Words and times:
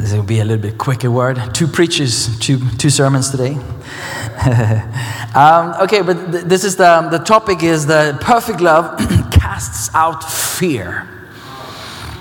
This 0.00 0.14
will 0.14 0.22
be 0.22 0.40
a 0.40 0.44
little 0.44 0.62
bit 0.62 0.78
quicker 0.78 1.10
word. 1.10 1.38
Two 1.52 1.66
preachers, 1.66 2.38
two, 2.38 2.58
two 2.78 2.88
sermons 2.88 3.30
today. 3.30 3.52
um, 5.34 5.74
okay, 5.82 6.00
but 6.00 6.32
th- 6.32 6.44
this 6.44 6.64
is 6.64 6.76
the, 6.76 7.06
the 7.10 7.18
topic 7.18 7.62
is 7.62 7.86
the 7.86 8.16
perfect 8.22 8.62
love 8.62 8.98
casts 9.30 9.94
out 9.94 10.24
fear. 10.24 11.06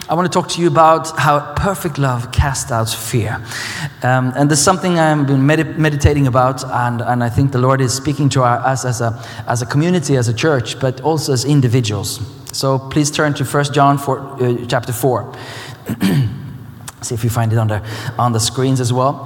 I 0.09 0.13
want 0.13 0.29
to 0.29 0.39
talk 0.39 0.49
to 0.49 0.61
you 0.61 0.67
about 0.67 1.17
how 1.17 1.53
perfect 1.53 1.97
love 1.97 2.33
casts 2.33 2.69
out 2.69 2.89
fear. 2.89 3.41
Um, 4.03 4.33
and 4.35 4.49
there's 4.49 4.61
something 4.61 4.99
I've 4.99 5.25
been 5.25 5.45
medi- 5.45 5.63
meditating 5.63 6.27
about, 6.27 6.65
and, 6.65 6.99
and 6.99 7.23
I 7.23 7.29
think 7.29 7.53
the 7.53 7.59
Lord 7.59 7.79
is 7.79 7.93
speaking 7.93 8.27
to 8.29 8.43
our, 8.43 8.57
us 8.57 8.83
as 8.83 8.99
a, 8.99 9.23
as 9.47 9.61
a 9.61 9.65
community, 9.65 10.17
as 10.17 10.27
a 10.27 10.33
church, 10.33 10.81
but 10.81 10.99
also 10.99 11.31
as 11.31 11.45
individuals. 11.45 12.19
So 12.51 12.77
please 12.77 13.09
turn 13.09 13.35
to 13.35 13.45
1 13.45 13.65
John 13.71 13.97
4, 13.97 14.19
uh, 14.19 14.65
chapter 14.67 14.91
4. 14.91 15.33
See 17.01 17.15
if 17.15 17.23
you 17.23 17.29
find 17.29 17.51
it 17.53 17.57
on 17.57 17.67
the, 17.67 17.81
on 18.17 18.33
the 18.33 18.39
screens 18.39 18.79
as 18.81 18.91
well. 18.91 19.25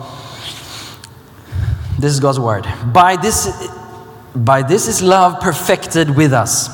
This 1.97 2.13
is 2.13 2.19
God's 2.19 2.39
word. 2.39 2.67
By 2.93 3.15
this, 3.15 3.47
by 4.35 4.61
this 4.61 4.87
is 4.87 5.01
love 5.01 5.41
perfected 5.41 6.15
with 6.15 6.33
us, 6.33 6.69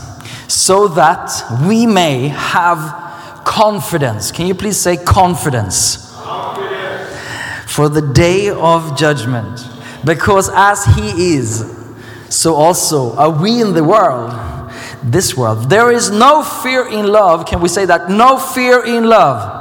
so 0.53 0.88
that 0.89 1.31
we 1.67 1.86
may 1.86 2.30
have 2.30 3.44
confidence. 3.45 4.31
Can 4.31 4.47
you 4.47 4.55
please 4.55 4.77
say 4.77 4.97
confidence? 4.97 6.08
For 7.67 7.88
the 7.88 8.02
day 8.02 8.50
of 8.50 8.97
judgment. 8.97 9.66
Because 10.03 10.50
as 10.53 10.83
He 10.95 11.36
is, 11.36 11.75
so 12.30 12.55
also 12.55 13.16
are 13.16 13.30
we 13.30 13.61
in 13.61 13.73
the 13.73 13.83
world, 13.83 14.31
this 15.03 15.38
world. 15.38 15.70
There 15.70 15.92
is 15.92 16.09
no 16.09 16.44
fear 16.44 16.88
in 16.88 17.08
love. 17.08 17.45
Can 17.45 17.61
we 17.61 17.70
say 17.70 17.86
that? 17.86 18.09
No 18.09 18.38
fear 18.38 18.83
in 18.83 19.05
love. 19.05 19.58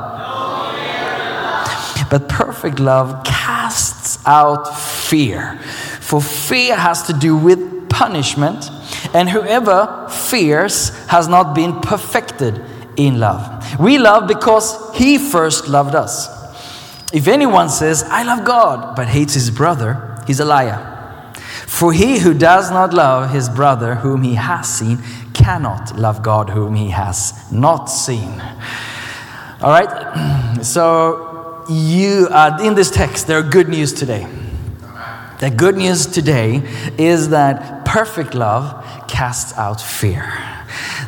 But 2.10 2.28
perfect 2.28 2.80
love 2.80 3.24
casts 3.24 4.18
out 4.26 4.64
fear. 4.76 5.58
For 6.00 6.20
fear 6.20 6.76
has 6.76 7.02
to 7.04 7.12
do 7.12 7.36
with 7.36 7.88
punishment, 7.88 8.70
and 9.12 9.28
whoever 9.28 10.08
fears 10.08 10.90
has 11.08 11.28
not 11.28 11.54
been 11.54 11.80
perfected 11.80 12.64
in 12.96 13.20
love. 13.20 13.78
We 13.78 13.98
love 13.98 14.26
because 14.26 14.94
he 14.94 15.18
first 15.18 15.68
loved 15.68 15.94
us. 15.94 16.28
If 17.12 17.28
anyone 17.28 17.68
says, 17.68 18.02
I 18.02 18.22
love 18.22 18.44
God, 18.44 18.96
but 18.96 19.08
hates 19.08 19.34
his 19.34 19.50
brother, 19.50 20.22
he's 20.26 20.40
a 20.40 20.44
liar. 20.44 21.32
For 21.66 21.92
he 21.92 22.18
who 22.18 22.34
does 22.34 22.70
not 22.70 22.92
love 22.92 23.30
his 23.30 23.48
brother 23.48 23.96
whom 23.96 24.22
he 24.22 24.34
has 24.34 24.68
seen 24.68 24.98
cannot 25.32 25.96
love 25.96 26.22
God 26.22 26.50
whom 26.50 26.74
he 26.74 26.90
has 26.90 27.50
not 27.52 27.86
seen. 27.86 28.40
All 29.60 29.70
right? 29.70 30.54
So, 30.64 31.37
you 31.68 32.28
uh, 32.30 32.58
in 32.62 32.74
this 32.74 32.90
text, 32.90 33.26
there 33.26 33.38
are 33.38 33.42
good 33.42 33.68
news 33.68 33.92
today. 33.92 34.26
The 35.40 35.50
good 35.50 35.76
news 35.76 36.06
today 36.06 36.62
is 36.98 37.28
that 37.28 37.84
perfect 37.84 38.34
love 38.34 38.84
casts 39.06 39.56
out 39.56 39.80
fear. 39.80 40.24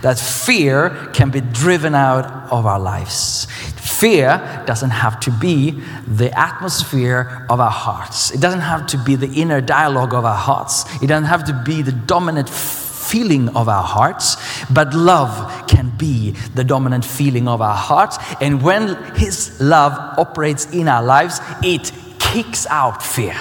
That 0.02 0.18
fear 0.18 1.10
can 1.12 1.30
be 1.30 1.40
driven 1.40 1.94
out 1.94 2.26
of 2.52 2.64
our 2.64 2.78
lives. 2.78 3.46
Fear 3.76 4.64
doesn't 4.66 4.90
have 4.90 5.20
to 5.20 5.30
be 5.30 5.82
the 6.06 6.30
atmosphere 6.38 7.46
of 7.50 7.60
our 7.60 7.70
hearts. 7.70 8.30
It 8.30 8.40
doesn't 8.40 8.60
have 8.60 8.86
to 8.88 8.98
be 8.98 9.16
the 9.16 9.30
inner 9.32 9.60
dialogue 9.60 10.14
of 10.14 10.24
our 10.24 10.36
hearts. 10.36 10.84
It 11.02 11.08
doesn't 11.08 11.28
have 11.28 11.44
to 11.44 11.62
be 11.66 11.82
the 11.82 11.92
dominant 11.92 12.48
feeling 12.48 13.48
of 13.50 13.68
our 13.68 13.82
hearts, 13.82 14.36
but 14.72 14.94
love 14.94 15.66
can 15.68 15.90
be 15.96 16.32
the 16.54 16.64
dominant 16.64 17.04
feeling 17.04 17.48
of 17.48 17.60
our 17.60 17.76
hearts. 17.76 18.18
And 18.40 18.62
when 18.62 18.96
His 19.14 19.60
love 19.60 19.92
operates 20.18 20.72
in 20.72 20.88
our 20.88 21.02
lives, 21.02 21.40
it 21.62 21.92
kicks 22.18 22.66
out 22.66 23.02
fear. 23.02 23.36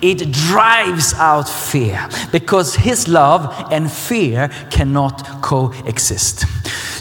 It 0.00 0.32
drives 0.32 1.14
out 1.14 1.48
fear 1.48 2.08
because 2.32 2.74
His 2.74 3.08
love 3.08 3.72
and 3.72 3.90
fear 3.90 4.48
cannot 4.70 5.42
coexist. 5.42 6.44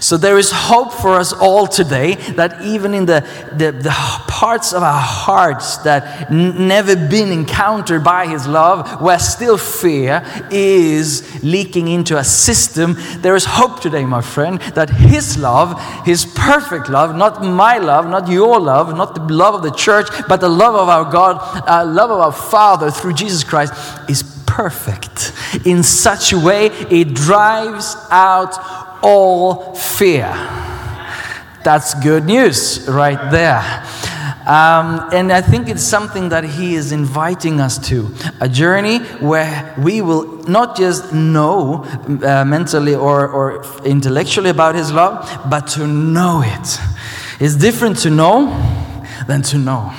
So 0.05 0.17
there 0.17 0.37
is 0.37 0.51
hope 0.51 0.93
for 0.93 1.15
us 1.15 1.33
all 1.33 1.65
today 1.65 2.13
that 2.35 2.61
even 2.61 2.93
in 2.93 3.07
the, 3.07 3.21
the, 3.53 3.71
the 3.71 3.89
parts 4.27 4.71
of 4.71 4.83
our 4.83 5.01
hearts 5.01 5.77
that 5.77 6.29
n- 6.29 6.67
never 6.67 6.95
been 6.95 7.31
encountered 7.31 8.03
by 8.03 8.27
His 8.27 8.45
love, 8.45 9.01
where 9.01 9.17
still 9.17 9.57
fear 9.57 10.23
is 10.51 11.43
leaking 11.43 11.87
into 11.87 12.17
a 12.17 12.23
system, 12.23 12.95
there 13.19 13.35
is 13.35 13.45
hope 13.45 13.79
today, 13.79 14.05
my 14.05 14.21
friend, 14.21 14.61
that 14.75 14.89
His 14.91 15.39
love, 15.39 15.81
His 16.05 16.25
perfect 16.25 16.89
love, 16.89 17.15
not 17.15 17.43
my 17.43 17.77
love, 17.77 18.07
not 18.07 18.27
your 18.27 18.59
love, 18.59 18.95
not 18.95 19.15
the 19.15 19.33
love 19.33 19.55
of 19.55 19.63
the 19.63 19.71
church, 19.71 20.07
but 20.27 20.39
the 20.39 20.49
love 20.49 20.75
of 20.75 20.87
our 20.87 21.11
God, 21.11 21.37
uh, 21.67 21.83
love 21.83 22.11
of 22.11 22.19
our 22.19 22.31
Father 22.31 22.74
through 22.91 23.13
Jesus 23.13 23.43
Christ, 23.43 23.73
is 24.09 24.23
perfect 24.45 25.33
in 25.65 25.83
such 25.83 26.33
a 26.33 26.39
way 26.39 26.67
it 26.67 27.13
drives 27.13 27.95
out 28.09 28.57
all 29.03 29.75
fear. 29.75 30.31
That's 31.63 31.93
good 31.95 32.25
news 32.25 32.87
right 32.87 33.31
there. 33.31 33.63
Um, 34.47 35.09
and 35.11 35.31
I 35.31 35.41
think 35.41 35.67
it's 35.69 35.81
something 35.81 36.29
that 36.29 36.43
he 36.43 36.75
is 36.75 36.91
inviting 36.91 37.59
us 37.59 37.79
to 37.89 38.13
a 38.39 38.47
journey 38.47 38.99
where 39.19 39.73
we 39.79 40.01
will 40.01 40.43
not 40.43 40.77
just 40.77 41.11
know 41.11 41.83
uh, 42.23 42.45
mentally 42.45 42.93
or, 42.93 43.27
or 43.27 43.63
intellectually 43.83 44.51
about 44.51 44.75
his 44.75 44.91
love, 44.91 45.27
but 45.49 45.65
to 45.69 45.87
know 45.87 46.43
it. 46.45 46.79
It's 47.39 47.55
different 47.55 47.97
to 47.99 48.11
know 48.11 48.45
than 49.27 49.41
to 49.43 49.57
know. 49.57 49.91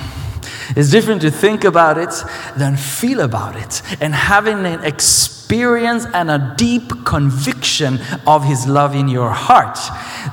It's 0.75 0.89
different 0.89 1.21
to 1.21 1.31
think 1.31 1.63
about 1.63 1.97
it 1.97 2.13
than 2.57 2.75
feel 2.75 3.21
about 3.21 3.55
it. 3.55 3.81
And 4.01 4.13
having 4.13 4.65
an 4.65 4.83
experience 4.83 6.05
and 6.13 6.29
a 6.29 6.53
deep 6.57 7.05
conviction 7.05 7.99
of 8.25 8.43
His 8.43 8.67
love 8.67 8.95
in 8.95 9.07
your 9.07 9.31
heart 9.31 9.77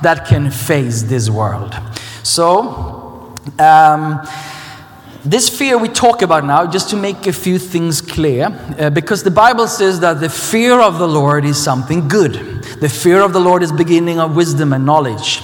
that 0.01 0.25
can 0.27 0.51
face 0.51 1.03
this 1.03 1.29
world. 1.29 1.75
So, 2.23 3.33
um, 3.59 4.27
this 5.23 5.49
fear 5.49 5.77
we 5.77 5.89
talk 5.89 6.21
about 6.21 6.45
now, 6.45 6.67
just 6.67 6.91
to 6.91 6.95
make 6.95 7.25
a 7.25 7.33
few 7.33 7.57
things 7.57 7.99
clear, 7.99 8.47
uh, 8.77 8.91
because 8.91 9.23
the 9.23 9.31
Bible 9.31 9.67
says 9.67 9.99
that 10.01 10.19
the 10.19 10.29
fear 10.29 10.79
of 10.79 10.99
the 10.99 11.07
Lord 11.07 11.45
is 11.45 11.57
something 11.57 12.07
good. 12.07 12.33
The 12.79 12.89
fear 12.89 13.21
of 13.21 13.33
the 13.33 13.39
Lord 13.39 13.63
is 13.63 13.71
beginning 13.71 14.19
of 14.19 14.35
wisdom 14.35 14.71
and 14.71 14.85
knowledge. 14.85 15.41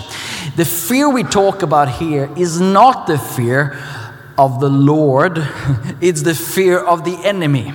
The 0.55 0.65
fear 0.65 1.09
we 1.09 1.23
talk 1.23 1.63
about 1.63 1.89
here 1.89 2.29
is 2.37 2.61
not 2.61 3.07
the 3.07 3.17
fear 3.17 3.79
of 4.41 4.59
the 4.59 4.69
Lord, 4.69 5.33
it's 6.01 6.23
the 6.23 6.33
fear 6.33 6.79
of 6.79 7.05
the 7.05 7.15
enemy. 7.23 7.73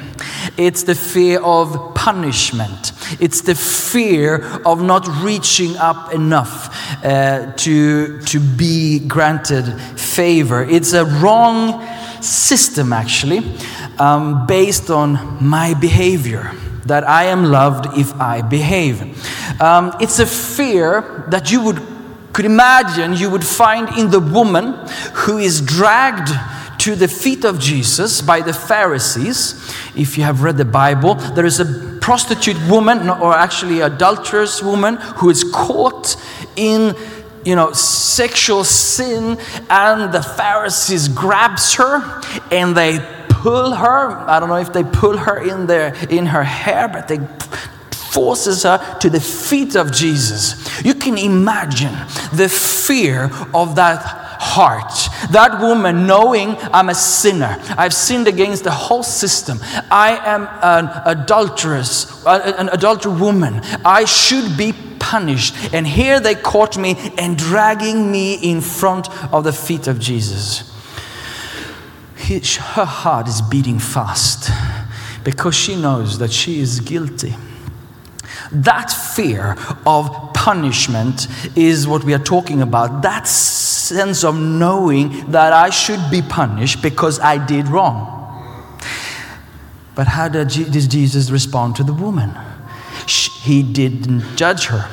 It's 0.56 0.82
the 0.82 0.97
fear 0.97 1.41
of 1.41 1.94
punishment. 1.94 2.91
It's 3.21 3.43
the 3.43 3.54
fear 3.54 4.44
of 4.64 4.82
not 4.82 5.06
reaching 5.23 5.76
up 5.76 6.12
enough 6.12 6.58
uh, 7.05 7.52
to, 7.52 8.20
to 8.20 8.40
be 8.40 8.99
granted 8.99 9.64
favor. 9.96 10.64
It's 10.64 10.93
a 10.93 11.05
wrong 11.05 11.87
system, 12.20 12.93
actually, 12.93 13.43
um, 14.00 14.44
based 14.49 14.90
on 14.90 15.38
my 15.40 15.75
behavior. 15.75 16.50
That 16.87 17.08
I 17.08 17.25
am 17.25 17.44
loved 17.44 17.99
if 17.99 18.12
I 18.20 18.43
behave. 18.43 19.02
Um, 19.61 19.93
it's 20.00 20.19
a 20.20 20.26
fear 20.26 21.26
that 21.31 21.50
you 21.50 21.61
would 21.62 21.81
could 22.37 22.44
imagine 22.44 23.14
you 23.14 23.31
would 23.31 23.43
find 23.43 23.88
in 23.96 24.11
the 24.11 24.20
woman 24.20 24.75
who 25.14 25.38
is 25.38 25.62
dragged 25.62 26.29
to 26.87 26.94
the 26.94 27.09
feet 27.09 27.44
of 27.44 27.59
Jesus 27.59 28.23
by 28.23 28.41
the 28.41 28.53
Pharisees. 28.53 29.55
If 29.97 30.17
you 30.17 30.23
have 30.23 30.44
read 30.44 30.56
the 30.56 30.65
Bible, 30.65 31.17
there 31.17 31.44
is 31.44 31.59
a 31.59 31.99
prostitute 32.00 32.56
woman, 32.71 33.11
or 33.11 33.35
actually 33.35 33.81
adulterous 33.81 34.62
woman, 34.62 34.94
who 35.17 35.29
is 35.29 35.43
caught 35.43 36.15
in 36.55 36.94
you 37.44 37.56
know 37.56 37.73
sexual 37.73 38.62
sin 38.62 39.37
and 39.71 40.12
the 40.12 40.23
pharisees 40.23 41.06
grabs 41.06 41.75
her 41.75 42.03
and 42.50 42.77
they 42.77 42.99
pull 43.29 43.73
her 43.73 44.11
i 44.29 44.41
don't 44.41 44.49
know 44.49 44.56
if 44.56 44.73
they 44.73 44.83
pull 44.83 45.17
her 45.17 45.38
in 45.49 45.69
their 45.69 45.94
in 46.11 46.27
her 46.27 46.43
hair 46.43 46.88
but 46.88 47.06
they 47.06 47.19
forces 48.17 48.62
her 48.62 48.79
to 48.99 49.11
the 49.11 49.21
feet 49.21 49.77
of 49.77 49.93
Jesus. 49.93 50.83
You 50.83 50.94
can 50.94 51.19
imagine 51.19 51.93
the 52.33 52.49
fear 52.49 53.31
of 53.53 53.77
that 53.77 54.00
heart 54.41 55.06
That 55.30 55.60
woman, 55.60 56.06
knowing 56.06 56.56
I'm 56.72 56.88
a 56.88 56.94
sinner, 56.94 57.58
I've 57.76 57.94
sinned 57.94 58.28
against 58.28 58.64
the 58.64 58.70
whole 58.70 59.02
system. 59.02 59.58
I 59.90 60.18
am 60.24 60.48
an 60.62 60.90
adulteress, 61.04 62.24
an 62.26 62.68
adultery 62.70 63.12
woman. 63.12 63.60
I 63.84 64.04
should 64.04 64.56
be 64.56 64.74
punished. 64.98 65.54
And 65.72 65.86
here 65.86 66.20
they 66.20 66.34
caught 66.34 66.76
me 66.76 66.96
and 67.18 67.36
dragging 67.38 68.10
me 68.10 68.34
in 68.34 68.60
front 68.60 69.08
of 69.32 69.44
the 69.44 69.52
feet 69.52 69.86
of 69.86 69.98
Jesus. 69.98 70.64
He- 72.16 72.42
her 72.74 72.84
heart 72.84 73.28
is 73.28 73.40
beating 73.40 73.78
fast 73.78 74.50
because 75.22 75.54
she 75.54 75.76
knows 75.76 76.18
that 76.18 76.32
she 76.32 76.60
is 76.60 76.80
guilty. 76.80 77.36
That 78.52 78.90
fear 78.90 79.56
of 79.86 80.32
punishment 80.34 81.28
is 81.56 81.86
what 81.86 82.04
we 82.04 82.14
are 82.14 82.22
talking 82.22 82.62
about. 82.62 83.02
That 83.02 83.26
sense 83.87 84.25
of 84.25 84.35
knowing 84.37 85.31
that 85.31 85.53
I 85.53 85.71
should 85.71 86.11
be 86.11 86.23
punished 86.23 86.83
because 86.83 87.21
I 87.21 87.44
did 87.44 87.69
wrong. 87.69 88.12
But 89.94 90.06
how 90.09 90.29
did 90.29 90.50
Je- 90.50 90.71
Jesus 90.71 91.31
respond 91.31 91.77
to 91.77 91.85
the 91.85 91.93
woman? 91.93 92.37
He 93.06 93.62
didn't 93.62 94.37
judge 94.37 94.67
her. 94.67 94.88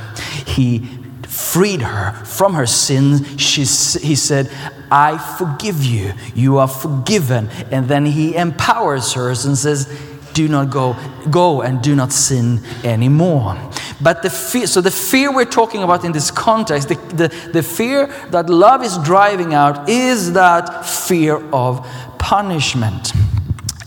He 0.46 0.88
freed 1.28 1.82
her 1.82 2.14
from 2.26 2.54
her 2.54 2.66
sins. 2.66 3.42
She, 3.42 3.62
he 3.62 4.16
said, 4.16 4.50
I 4.92 5.18
forgive 5.38 5.84
you. 5.84 6.14
You 6.36 6.60
are 6.60 6.68
forgiven. 6.68 7.50
And 7.72 7.88
then 7.88 8.06
he 8.06 8.36
empowers 8.36 9.14
her 9.14 9.30
and 9.30 9.58
says, 9.58 9.88
do 10.34 10.48
not 10.48 10.70
go, 10.70 10.96
go 11.30 11.62
and 11.62 11.82
do 11.82 11.96
not 11.96 12.12
sin 12.12 12.62
anymore. 12.84 13.58
But 14.02 14.22
the 14.22 14.30
fear, 14.30 14.68
so 14.68 14.82
the 14.82 14.92
fear 14.92 15.34
we're 15.34 15.46
talking 15.46 15.84
about 15.84 16.04
in 16.04 16.12
this 16.12 16.32
context, 16.32 16.90
the, 16.90 16.96
the, 17.16 17.50
the 17.52 17.64
fear 17.64 18.08
that 18.32 18.50
love 18.50 18.84
is 18.84 18.98
driving 19.00 19.54
out 19.54 19.88
is 19.90 20.34
that 20.34 20.86
fear 20.86 21.38
of 21.52 21.88
punishment. 22.20 23.14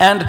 And 0.00 0.26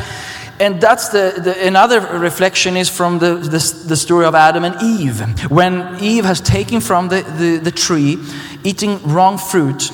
and 0.60 0.82
that's 0.82 1.10
the, 1.10 1.36
the 1.38 1.68
another 1.68 2.00
reflection 2.18 2.78
is 2.78 2.90
from 2.90 3.20
the, 3.20 3.36
the, 3.36 3.84
the 3.88 3.96
story 3.96 4.26
of 4.26 4.34
Adam 4.34 4.64
and 4.64 4.76
Eve. 4.82 5.20
When 5.52 5.98
Eve 6.02 6.26
has 6.26 6.42
taken 6.42 6.82
from 6.82 7.10
the, 7.10 7.22
the, 7.22 7.58
the 7.58 7.72
tree, 7.72 8.18
eating 8.64 9.00
wrong 9.04 9.38
fruit, 9.38 9.92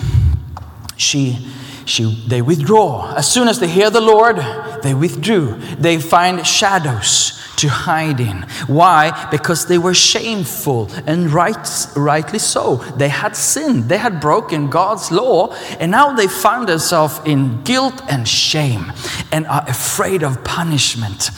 she, 0.96 1.46
she, 1.86 2.24
they 2.28 2.42
withdraw. 2.42 3.14
As 3.16 3.30
soon 3.32 3.48
as 3.48 3.60
they 3.60 3.68
hear 3.68 3.90
the 3.90 4.02
Lord, 4.02 4.38
they 4.84 4.94
withdrew. 4.94 5.56
They 5.78 6.00
find 6.00 6.46
shadows 6.46 7.40
to 7.58 7.68
hide 7.70 8.20
in. 8.20 8.42
Why? 8.68 9.28
Because 9.32 9.68
they 9.68 9.78
were 9.78 9.94
shameful 9.94 10.90
and 11.06 11.32
right, 11.32 11.68
rightly 11.96 12.40
so. 12.40 12.78
They 12.98 13.10
had 13.10 13.36
sinned, 13.36 13.90
they 13.90 13.98
had 13.98 14.20
broken 14.20 14.70
God's 14.70 15.12
law, 15.12 15.54
and 15.80 15.92
now 15.92 16.14
they 16.14 16.28
found 16.28 16.68
themselves 16.68 17.20
in 17.26 17.64
guilt 17.64 18.02
and 18.10 18.28
shame 18.28 18.92
and 19.32 19.46
are 19.48 19.64
afraid 19.68 20.24
of 20.24 20.44
punishment. 20.44 21.30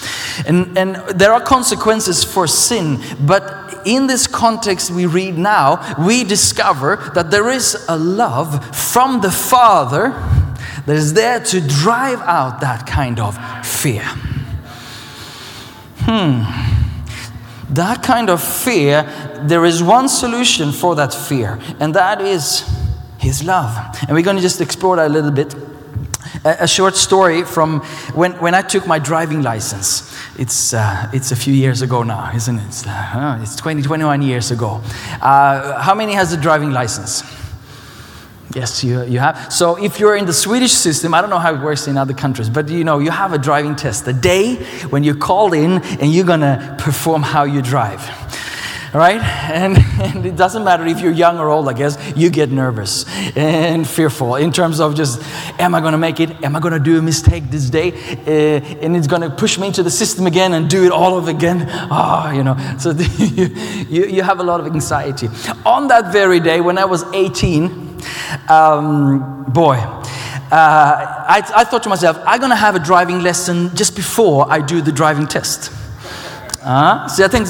And, 0.48 0.78
and 0.78 0.96
there 1.10 1.34
are 1.34 1.42
consequences 1.42 2.24
for 2.24 2.48
sin, 2.48 3.02
but 3.20 3.65
in 3.86 4.08
this 4.08 4.28
context 4.28 4.92
we 4.92 5.06
read 5.06 5.38
now, 5.38 5.96
we 6.06 6.24
discover 6.24 7.12
that 7.14 7.32
there 7.32 7.50
is 7.50 7.86
a 7.88 7.98
love 7.98 8.76
from 8.76 9.22
the 9.22 9.32
Father 9.32 10.10
that 10.86 10.96
is 10.96 11.14
there 11.14 11.40
to 11.40 11.62
drive 11.62 12.20
out 12.22 12.62
that 12.62 12.86
kind 12.86 13.20
of 13.20 13.38
fear. 13.66 14.04
Hmm. 16.02 16.44
That 17.74 18.04
kind 18.04 18.30
of 18.30 18.44
fear, 18.44 19.04
there 19.44 19.66
is 19.66 19.82
one 19.82 20.08
solution 20.08 20.72
for 20.72 20.96
that 20.96 21.14
fear, 21.14 21.60
and 21.80 21.96
that 21.96 22.22
is 22.22 22.64
His 23.18 23.44
love. 23.44 23.76
And 24.02 24.12
we're 24.12 24.24
going 24.24 24.36
to 24.36 24.42
just 24.42 24.62
explore 24.62 24.98
that 24.98 25.08
a 25.08 25.14
little 25.14 25.32
bit. 25.32 25.56
A, 26.44 26.68
short 26.68 26.96
story 26.96 27.44
from 27.44 27.82
when, 28.14 28.34
when 28.34 28.54
I 28.54 28.62
took 28.62 28.88
my 28.88 29.00
driving 29.00 29.42
license. 29.42 30.16
It's, 30.38 30.74
uh, 30.74 31.10
it's 31.14 31.32
a 31.32 31.36
few 31.36 31.54
years 31.54 31.82
ago 31.82 32.04
now, 32.04 32.32
isn't 32.34 32.60
it? 32.60 32.66
It's, 32.68 32.86
uh, 32.88 33.40
it's 33.42 33.56
20, 33.56 33.82
21 33.82 34.22
years 34.22 34.52
ago. 34.52 34.82
Uh, 35.22 35.82
how 35.82 35.96
many 35.96 36.14
has 36.14 36.34
a 36.34 36.38
driving 36.38 36.72
license? 36.72 37.24
Yes, 38.54 38.84
you, 38.84 39.04
you 39.04 39.20
have. 39.20 39.52
So 39.52 39.76
if 39.84 40.00
you're 40.00 40.16
in 40.16 40.26
the 40.26 40.34
Swedish 40.34 40.72
system, 40.72 41.14
I 41.14 41.20
don't 41.20 41.30
know 41.30 41.40
how 41.40 41.54
it 41.54 41.62
works 41.62 41.88
in 41.88 41.98
other 41.98 42.14
countries, 42.14 42.50
but 42.50 42.70
you 42.70 42.84
know, 42.84 43.00
you 43.00 43.12
have 43.12 43.34
a 43.34 43.38
driving 43.38 43.76
test. 43.76 44.06
The 44.06 44.14
day 44.14 44.56
when 44.92 45.04
you're 45.04 45.18
called 45.18 45.54
in 45.54 45.82
and 46.00 46.14
you're 46.14 46.26
gonna 46.26 46.76
perform 46.80 47.22
how 47.22 47.44
you 47.44 47.62
drive. 47.62 48.02
Right? 48.96 49.22
And, 49.56 49.78
and 50.02 50.26
it 50.26 50.36
doesn't 50.36 50.64
matter 50.64 50.86
if 50.86 51.00
you're 51.00 51.14
young 51.14 51.38
or 51.38 51.50
old, 51.50 51.70
I 51.70 51.74
guess, 51.74 51.98
you 52.16 52.30
get 52.30 52.52
nervous 52.52 53.06
and 53.38 53.88
fearful 53.88 54.36
in 54.36 54.52
terms 54.52 54.80
of 54.80 54.96
just, 54.96 55.22
am 55.60 55.74
I 55.76 55.82
gonna 55.82 56.00
make 56.00 56.20
it? 56.20 56.44
Am 56.44 56.56
I 56.56 56.60
gonna 56.60 56.80
do 56.80 56.98
a 56.98 57.02
mistake 57.02 57.44
this 57.50 57.70
day? 57.70 57.94
Uh, 57.94 58.84
and 58.84 58.98
it's 58.98 59.08
gonna 59.08 59.30
push 59.30 59.58
me 59.58 59.68
into 59.68 59.82
the 59.84 59.92
system 59.92 60.28
again 60.28 60.54
and 60.54 60.70
do 60.70 60.84
it 60.84 60.92
all 60.92 61.14
over 61.14 61.30
again. 61.30 61.68
Ah, 61.70 62.32
you 62.32 62.44
know, 62.44 62.58
so 62.80 62.92
you, 63.18 64.06
you, 64.06 64.24
have 64.24 64.40
a 64.40 64.44
lot 64.44 64.60
of 64.60 64.66
anxiety. 64.66 65.30
On 65.66 65.88
that 65.88 66.12
very 66.12 66.40
day, 66.40 66.60
when 66.60 66.78
I 66.78 66.86
was 66.86 67.04
18, 67.14 68.02
um, 68.50 69.46
boy, 69.54 69.76
uh, 69.78 71.26
I, 71.28 71.42
I 71.56 71.64
thought 71.64 71.84
to 71.84 71.90
myself, 71.90 72.20
I'm 72.26 72.42
gonna 72.42 72.56
have 72.56 72.76
a 72.76 72.80
driving 72.80 73.22
lesson 73.22 73.76
just 73.76 73.96
before 73.96 74.52
I 74.52 74.60
do 74.60 74.82
the 74.82 74.92
driving 74.92 75.28
test. 75.28 75.72
Uh, 76.66 77.08
see, 77.08 77.24
I 77.24 77.28
think 77.28 77.48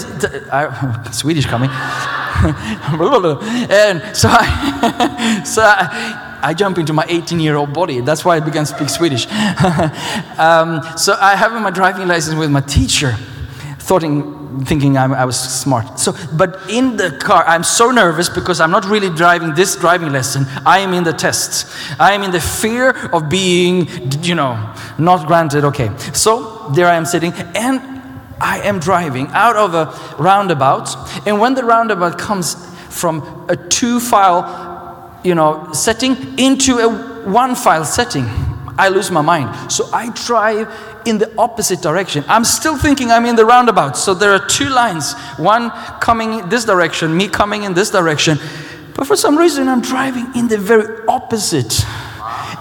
I, 0.52 1.10
Swedish 1.12 1.46
coming. 1.46 1.70
and 3.72 4.16
so 4.16 4.28
I, 4.30 5.42
so 5.46 5.62
I, 5.64 6.40
I 6.44 6.54
jump 6.54 6.78
into 6.78 6.92
my 6.92 7.06
18 7.08 7.40
year 7.40 7.56
old 7.56 7.74
body. 7.74 8.02
That's 8.02 8.26
why 8.26 8.36
I 8.36 8.42
began 8.42 8.66
to 8.66 8.76
speak 8.76 8.90
Swedish. 8.90 9.26
um, 10.38 10.82
so 10.98 11.16
I 11.20 11.36
have 11.38 11.54
my 11.62 11.72
driving 11.72 12.10
license 12.10 12.36
with 12.36 12.52
my 12.52 12.60
teacher, 12.60 13.14
thinking, 13.80 14.66
thinking 14.66 14.98
I'm, 14.98 15.14
I 15.14 15.24
was 15.24 15.40
smart. 15.40 15.98
So, 15.98 16.14
but 16.34 16.70
in 16.70 16.98
the 16.98 17.12
car, 17.12 17.46
I'm 17.48 17.64
so 17.64 17.92
nervous 17.92 18.28
because 18.28 18.60
I'm 18.60 18.72
not 18.72 18.84
really 18.86 19.10
driving 19.10 19.54
this 19.54 19.78
driving 19.78 20.12
lesson. 20.12 20.46
I 20.66 20.80
am 20.80 20.94
in 20.94 21.06
the 21.06 21.14
tests. 21.14 21.74
I 22.02 22.12
am 22.12 22.22
in 22.22 22.32
the 22.32 22.42
fear 22.42 22.90
of 23.14 23.30
being, 23.30 23.88
you 24.24 24.36
know, 24.36 24.74
not 24.98 25.26
granted. 25.26 25.64
Okay. 25.64 25.90
So 26.12 26.68
there 26.76 26.88
I 26.88 26.96
am 26.96 27.06
sitting 27.06 27.32
and 27.56 27.95
I 28.40 28.62
am 28.62 28.80
driving 28.80 29.28
out 29.28 29.56
of 29.56 29.74
a 29.74 29.86
roundabout, 30.22 30.96
and 31.28 31.40
when 31.40 31.54
the 31.54 31.64
roundabout 31.64 32.18
comes 32.20 32.56
from 32.90 33.46
a 33.50 33.56
two 33.56 34.00
file, 34.00 35.20
you 35.24 35.36
know, 35.36 35.72
setting 35.74 36.38
into 36.38 36.80
a 36.80 36.90
one 37.26 37.56
file 37.56 37.86
setting, 37.86 38.26
I 38.78 38.90
lose 38.90 39.10
my 39.10 39.22
mind. 39.22 39.72
So 39.72 39.90
I 39.94 40.10
drive 40.12 40.68
in 41.06 41.18
the 41.18 41.32
opposite 41.38 41.82
direction. 41.82 42.26
I'm 42.28 42.44
still 42.44 42.78
thinking 42.78 43.12
I'm 43.12 43.26
in 43.26 43.36
the 43.36 43.46
roundabout. 43.46 43.96
So 43.98 44.14
there 44.14 44.32
are 44.32 44.46
two 44.48 44.70
lines, 44.70 45.14
one 45.38 45.72
coming 46.02 46.50
this 46.50 46.66
direction, 46.66 47.16
me 47.16 47.30
coming 47.30 47.64
in 47.64 47.74
this 47.74 47.90
direction. 47.90 48.38
But 48.96 49.08
for 49.08 49.16
some 49.16 49.38
reason, 49.38 49.68
I'm 49.70 49.82
driving 49.82 50.28
in 50.36 50.48
the 50.48 50.58
very 50.58 51.06
opposite 51.08 51.86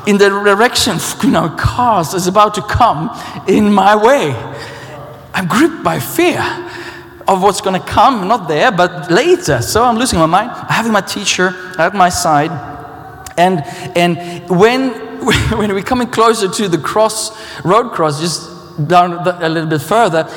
in 0.06 0.18
the 0.18 0.28
direction, 0.28 0.98
you 1.22 1.30
know, 1.30 1.48
cars 1.50 2.14
is 2.14 2.26
about 2.26 2.54
to 2.54 2.62
come 2.62 3.10
in 3.48 3.72
my 3.72 3.96
way. 3.96 4.34
I'm 5.34 5.48
gripped 5.48 5.82
by 5.82 5.98
fear 5.98 6.40
of 7.26 7.42
what's 7.42 7.60
going 7.60 7.80
to 7.80 7.86
come, 7.86 8.28
not 8.28 8.48
there, 8.48 8.70
but 8.70 9.10
later. 9.10 9.60
So 9.62 9.82
I'm 9.82 9.96
losing 9.96 10.18
my 10.18 10.26
mind. 10.26 10.50
I'm 10.50 10.68
having 10.68 10.92
my 10.92 11.00
teacher 11.00 11.52
at 11.76 11.94
my 11.94 12.08
side. 12.08 12.50
And, 13.36 13.62
and 13.96 14.48
when, 14.48 14.90
when 15.58 15.74
we're 15.74 15.82
coming 15.82 16.08
closer 16.08 16.48
to 16.48 16.68
the 16.68 16.78
cross, 16.78 17.32
road 17.64 17.90
cross, 17.92 18.20
just 18.20 18.88
down 18.88 19.24
the, 19.24 19.46
a 19.46 19.48
little 19.48 19.68
bit 19.68 19.82
further, 19.82 20.28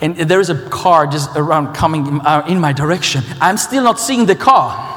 and 0.00 0.16
there 0.16 0.40
is 0.40 0.50
a 0.50 0.68
car 0.68 1.06
just 1.06 1.30
around 1.36 1.74
coming 1.74 2.06
in, 2.06 2.20
uh, 2.20 2.44
in 2.48 2.60
my 2.60 2.72
direction, 2.72 3.24
I'm 3.40 3.56
still 3.56 3.82
not 3.82 3.98
seeing 3.98 4.26
the 4.26 4.36
car 4.36 4.94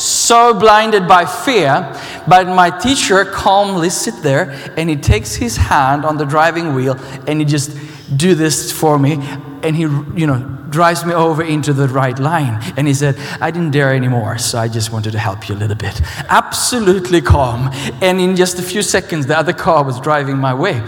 so 0.00 0.54
blinded 0.54 1.06
by 1.06 1.26
fear, 1.26 1.94
but 2.26 2.46
my 2.46 2.70
teacher 2.70 3.24
calmly 3.26 3.90
sit 3.90 4.14
there 4.22 4.50
and 4.76 4.88
he 4.88 4.96
takes 4.96 5.34
his 5.34 5.56
hand 5.56 6.06
on 6.06 6.16
the 6.16 6.24
driving 6.24 6.74
wheel 6.74 6.96
and 7.26 7.38
he 7.38 7.44
just 7.44 7.76
do 8.16 8.34
this 8.34 8.72
for 8.72 8.98
me 8.98 9.18
and 9.62 9.76
he 9.76 9.82
you 9.82 10.26
know 10.26 10.38
drives 10.70 11.04
me 11.04 11.12
over 11.12 11.42
into 11.42 11.72
the 11.72 11.88
right 11.88 12.18
line 12.18 12.62
and 12.76 12.86
he 12.86 12.94
said 12.94 13.16
i 13.40 13.50
didn't 13.50 13.72
dare 13.72 13.92
anymore 13.92 14.38
so 14.38 14.58
i 14.58 14.68
just 14.68 14.92
wanted 14.92 15.12
to 15.12 15.18
help 15.18 15.48
you 15.48 15.54
a 15.54 15.58
little 15.58 15.76
bit 15.76 16.00
absolutely 16.28 17.20
calm 17.20 17.68
and 18.00 18.20
in 18.20 18.36
just 18.36 18.58
a 18.58 18.62
few 18.62 18.82
seconds 18.82 19.26
the 19.26 19.36
other 19.36 19.52
car 19.52 19.84
was 19.84 20.00
driving 20.00 20.36
my 20.36 20.54
way 20.54 20.82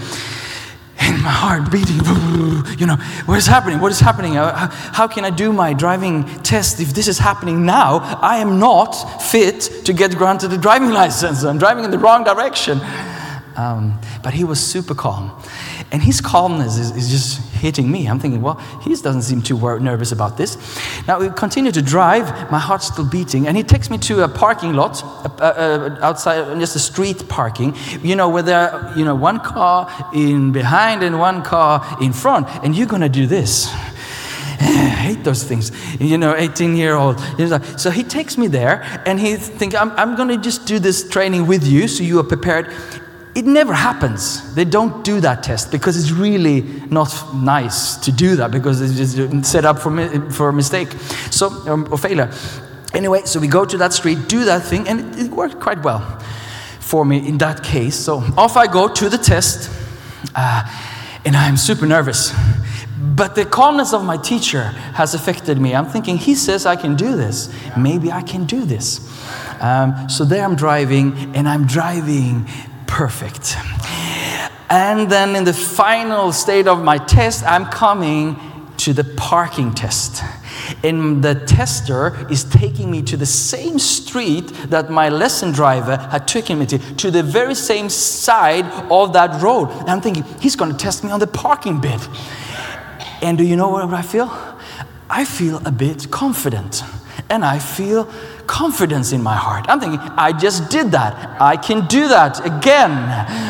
and 1.02 1.22
my 1.22 1.30
heart 1.30 1.70
beating. 1.70 2.00
You 2.78 2.86
know, 2.86 2.96
what 3.26 3.38
is 3.38 3.46
happening? 3.46 3.80
What 3.80 3.92
is 3.92 4.00
happening? 4.00 4.34
How 4.34 5.06
can 5.06 5.24
I 5.24 5.30
do 5.30 5.52
my 5.52 5.72
driving 5.72 6.24
test 6.42 6.80
if 6.80 6.94
this 6.94 7.06
is 7.06 7.18
happening 7.18 7.64
now? 7.64 7.98
I 8.20 8.38
am 8.38 8.58
not 8.58 8.92
fit 9.22 9.70
to 9.84 9.92
get 9.92 10.16
granted 10.16 10.52
a 10.52 10.58
driving 10.58 10.90
license. 11.02 11.44
I'm 11.44 11.58
driving 11.58 11.84
in 11.84 11.90
the 11.90 11.98
wrong 11.98 12.24
direction. 12.24 12.80
Um, 13.56 13.98
but 14.22 14.34
he 14.34 14.44
was 14.44 14.60
super 14.60 14.94
calm. 14.94 15.30
And 15.90 16.02
his 16.02 16.20
calmness 16.20 16.78
is, 16.78 16.90
is 16.96 17.10
just 17.10 17.40
hitting 17.54 17.90
me. 17.90 18.08
I'm 18.08 18.18
thinking, 18.18 18.42
well, 18.42 18.54
he 18.82 18.90
doesn't 18.90 19.22
seem 19.22 19.42
too 19.42 19.58
nervous 19.78 20.12
about 20.12 20.36
this. 20.36 20.56
Now 21.06 21.20
we 21.20 21.30
continue 21.30 21.72
to 21.72 21.82
drive, 21.82 22.50
my 22.50 22.58
heart's 22.58 22.86
still 22.86 23.08
beating, 23.08 23.46
and 23.46 23.56
he 23.56 23.62
takes 23.62 23.90
me 23.90 23.98
to 23.98 24.24
a 24.24 24.28
parking 24.28 24.72
lot 24.74 25.02
uh, 25.04 25.44
uh, 25.44 25.98
outside, 26.02 26.58
just 26.58 26.76
a 26.76 26.78
street 26.78 27.28
parking, 27.28 27.74
you 28.02 28.16
know, 28.16 28.28
where 28.28 28.42
there 28.42 28.70
are, 28.70 28.98
you 28.98 29.04
know, 29.04 29.14
one 29.14 29.40
car 29.40 29.88
in 30.14 30.52
behind 30.52 31.02
and 31.02 31.18
one 31.18 31.42
car 31.42 31.98
in 32.00 32.12
front, 32.12 32.48
and 32.64 32.74
you're 32.74 32.86
gonna 32.86 33.08
do 33.08 33.26
this. 33.26 33.72
I 34.62 34.88
hate 35.08 35.24
those 35.24 35.42
things. 35.42 35.72
You 36.00 36.18
know, 36.18 36.36
18 36.36 36.76
year 36.76 36.94
old. 36.94 37.18
So 37.76 37.90
he 37.90 38.04
takes 38.04 38.38
me 38.38 38.46
there 38.46 38.82
and 39.06 39.18
he 39.18 39.34
think 39.34 39.74
I'm, 39.74 39.90
I'm 39.92 40.14
going 40.14 40.28
to 40.28 40.36
just 40.36 40.66
do 40.66 40.78
this 40.78 41.08
training 41.08 41.46
with 41.48 41.66
you 41.66 41.88
so 41.88 42.04
you 42.04 42.20
are 42.20 42.24
prepared. 42.24 42.72
It 43.34 43.46
never 43.46 43.72
happens. 43.72 44.54
They 44.54 44.66
don't 44.66 45.02
do 45.04 45.20
that 45.20 45.42
test 45.42 45.70
because 45.70 45.96
it's 45.96 46.10
really 46.10 46.60
not 46.90 47.34
nice 47.34 47.96
to 47.96 48.12
do 48.12 48.36
that 48.36 48.50
because 48.50 48.80
it's 48.82 48.94
just 48.94 49.50
set 49.50 49.64
up 49.64 49.78
for, 49.78 49.90
mi- 49.90 50.30
for 50.30 50.50
a 50.50 50.52
mistake 50.52 50.92
so, 51.30 51.48
um, 51.66 51.88
or 51.90 51.96
failure. 51.96 52.30
Anyway, 52.92 53.22
so 53.24 53.40
we 53.40 53.48
go 53.48 53.64
to 53.64 53.78
that 53.78 53.94
street, 53.94 54.28
do 54.28 54.44
that 54.44 54.62
thing, 54.62 54.86
and 54.86 55.00
it, 55.00 55.26
it 55.26 55.30
worked 55.30 55.60
quite 55.60 55.82
well 55.82 56.00
for 56.78 57.06
me 57.06 57.26
in 57.26 57.38
that 57.38 57.62
case. 57.62 57.96
So 57.96 58.18
off 58.36 58.58
I 58.58 58.66
go 58.66 58.86
to 58.86 59.08
the 59.08 59.16
test, 59.16 59.70
uh, 60.34 60.64
and 61.24 61.34
I'm 61.34 61.56
super 61.56 61.86
nervous. 61.86 62.34
But 63.00 63.34
the 63.34 63.46
calmness 63.46 63.94
of 63.94 64.04
my 64.04 64.18
teacher 64.18 64.64
has 64.94 65.14
affected 65.14 65.58
me. 65.58 65.74
I'm 65.74 65.86
thinking, 65.86 66.18
he 66.18 66.34
says 66.34 66.66
I 66.66 66.76
can 66.76 66.96
do 66.96 67.16
this. 67.16 67.50
Maybe 67.78 68.12
I 68.12 68.20
can 68.20 68.44
do 68.44 68.64
this. 68.66 69.00
Um, 69.60 70.08
so 70.10 70.24
there 70.24 70.44
I'm 70.44 70.54
driving, 70.56 71.34
and 71.34 71.48
I'm 71.48 71.66
driving 71.66 72.46
perfect. 72.92 73.56
And 74.68 75.10
then 75.10 75.34
in 75.34 75.44
the 75.44 75.54
final 75.54 76.30
state 76.30 76.68
of 76.68 76.84
my 76.84 76.98
test, 76.98 77.42
I'm 77.44 77.64
coming 77.64 78.36
to 78.76 78.92
the 78.92 79.04
parking 79.16 79.72
test. 79.72 80.22
And 80.84 81.24
the 81.24 81.34
tester 81.46 82.30
is 82.30 82.44
taking 82.44 82.90
me 82.90 83.00
to 83.02 83.16
the 83.16 83.24
same 83.24 83.78
street 83.78 84.48
that 84.68 84.90
my 84.90 85.08
lesson 85.08 85.52
driver 85.52 85.96
had 85.96 86.28
taken 86.28 86.58
me 86.58 86.66
to, 86.66 86.78
to 86.96 87.10
the 87.10 87.22
very 87.22 87.54
same 87.54 87.88
side 87.88 88.66
of 88.90 89.14
that 89.14 89.42
road. 89.42 89.70
And 89.70 89.88
I'm 89.88 90.02
thinking, 90.02 90.24
he's 90.38 90.54
going 90.54 90.70
to 90.70 90.76
test 90.76 91.02
me 91.02 91.10
on 91.10 91.18
the 91.18 91.26
parking 91.26 91.80
bit. 91.80 92.06
And 93.22 93.38
do 93.38 93.44
you 93.44 93.56
know 93.56 93.70
what 93.70 93.92
I 93.94 94.02
feel? 94.02 94.30
I 95.08 95.24
feel 95.24 95.62
a 95.64 95.72
bit 95.72 96.10
confident. 96.10 96.82
And 97.30 97.42
I 97.42 97.58
feel 97.58 98.06
confidence 98.52 99.12
in 99.12 99.22
my 99.22 99.34
heart. 99.34 99.64
I'm 99.68 99.80
thinking, 99.80 99.98
I 99.98 100.30
just 100.32 100.68
did 100.68 100.90
that. 100.92 101.40
I 101.40 101.56
can 101.56 101.86
do 101.86 102.06
that 102.08 102.44
again. 102.44 102.92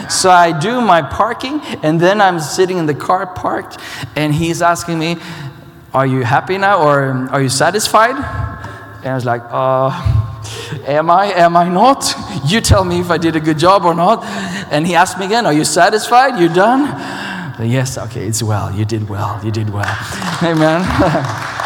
So 0.08 0.30
I 0.30 0.56
do 0.56 0.80
my 0.80 1.02
parking, 1.02 1.60
and 1.82 2.00
then 2.00 2.20
I'm 2.20 2.38
sitting 2.38 2.78
in 2.78 2.86
the 2.86 2.94
car 2.94 3.26
parked, 3.26 3.78
and 4.14 4.32
he's 4.32 4.62
asking 4.62 5.00
me, 5.00 5.16
Are 5.92 6.06
you 6.06 6.22
happy 6.22 6.56
now, 6.56 6.80
or 6.86 7.28
are 7.32 7.42
you 7.42 7.48
satisfied? 7.48 8.14
And 9.02 9.08
I 9.08 9.14
was 9.14 9.24
like, 9.24 9.42
uh, 9.50 9.90
Am 10.86 11.10
I? 11.10 11.26
Am 11.34 11.56
I 11.56 11.68
not? 11.68 12.14
You 12.46 12.60
tell 12.60 12.84
me 12.84 13.00
if 13.00 13.10
I 13.10 13.18
did 13.18 13.34
a 13.34 13.40
good 13.40 13.58
job 13.58 13.84
or 13.84 13.94
not. 13.94 14.24
And 14.70 14.86
he 14.86 14.94
asked 14.94 15.18
me 15.18 15.26
again, 15.26 15.46
Are 15.46 15.52
you 15.52 15.64
satisfied? 15.64 16.40
You 16.40 16.48
done? 16.48 16.82
Yes, 17.60 17.98
okay, 17.98 18.26
it's 18.26 18.42
well. 18.42 18.72
You 18.72 18.84
did 18.84 19.08
well. 19.08 19.40
You 19.44 19.50
did 19.50 19.68
well. 19.70 19.96
Amen. 20.42 21.58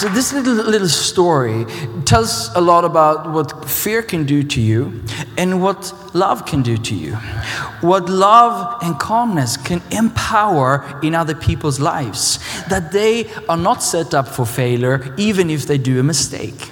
so, 0.00 0.08
this 0.08 0.32
little, 0.32 0.54
little 0.54 0.88
story 0.88 1.66
tells 2.06 2.48
a 2.54 2.60
lot 2.62 2.86
about 2.86 3.30
what 3.32 3.68
fear 3.68 4.00
can 4.00 4.24
do 4.24 4.42
to 4.42 4.58
you 4.58 5.02
and 5.36 5.62
what 5.62 5.92
love 6.14 6.46
can 6.46 6.62
do 6.62 6.78
to 6.78 6.94
you. 6.94 7.16
What 7.82 8.08
love 8.08 8.82
and 8.82 8.98
calmness 8.98 9.58
can 9.58 9.82
empower 9.90 11.00
in 11.02 11.14
other 11.14 11.34
people's 11.34 11.80
lives. 11.80 12.38
That 12.70 12.92
they 12.92 13.30
are 13.46 13.58
not 13.58 13.82
set 13.82 14.14
up 14.14 14.26
for 14.26 14.46
failure, 14.46 15.14
even 15.18 15.50
if 15.50 15.66
they 15.66 15.76
do 15.76 16.00
a 16.00 16.02
mistake. 16.02 16.69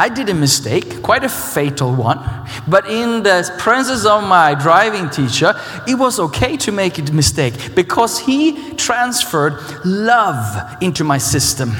I 0.00 0.08
did 0.08 0.30
a 0.30 0.34
mistake, 0.34 1.02
quite 1.02 1.24
a 1.24 1.28
fatal 1.28 1.94
one, 1.94 2.20
but 2.66 2.88
in 2.88 3.22
the 3.22 3.54
presence 3.58 4.06
of 4.06 4.26
my 4.26 4.54
driving 4.54 5.10
teacher, 5.10 5.52
it 5.86 5.94
was 5.94 6.18
okay 6.18 6.56
to 6.56 6.72
make 6.72 6.96
a 6.96 7.02
mistake 7.12 7.74
because 7.74 8.18
he 8.18 8.72
transferred 8.76 9.58
love 9.84 10.82
into 10.82 11.04
my 11.04 11.18
system. 11.18 11.72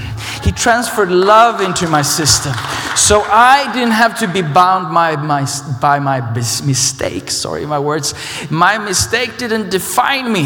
He 0.44 0.52
transferred 0.52 1.10
love 1.10 1.62
into 1.62 1.88
my 1.88 2.02
system. 2.02 2.52
So 2.94 3.22
I 3.22 3.72
didn't 3.72 3.92
have 3.92 4.18
to 4.18 4.28
be 4.28 4.42
bound 4.42 4.92
by 4.92 5.16
my, 5.16 5.46
by 5.80 5.98
my 5.98 6.20
mistakes. 6.32 7.34
Sorry, 7.34 7.64
my 7.64 7.78
words. 7.78 8.12
My 8.50 8.76
mistake 8.76 9.38
didn't 9.38 9.70
define 9.70 10.30
me. 10.30 10.44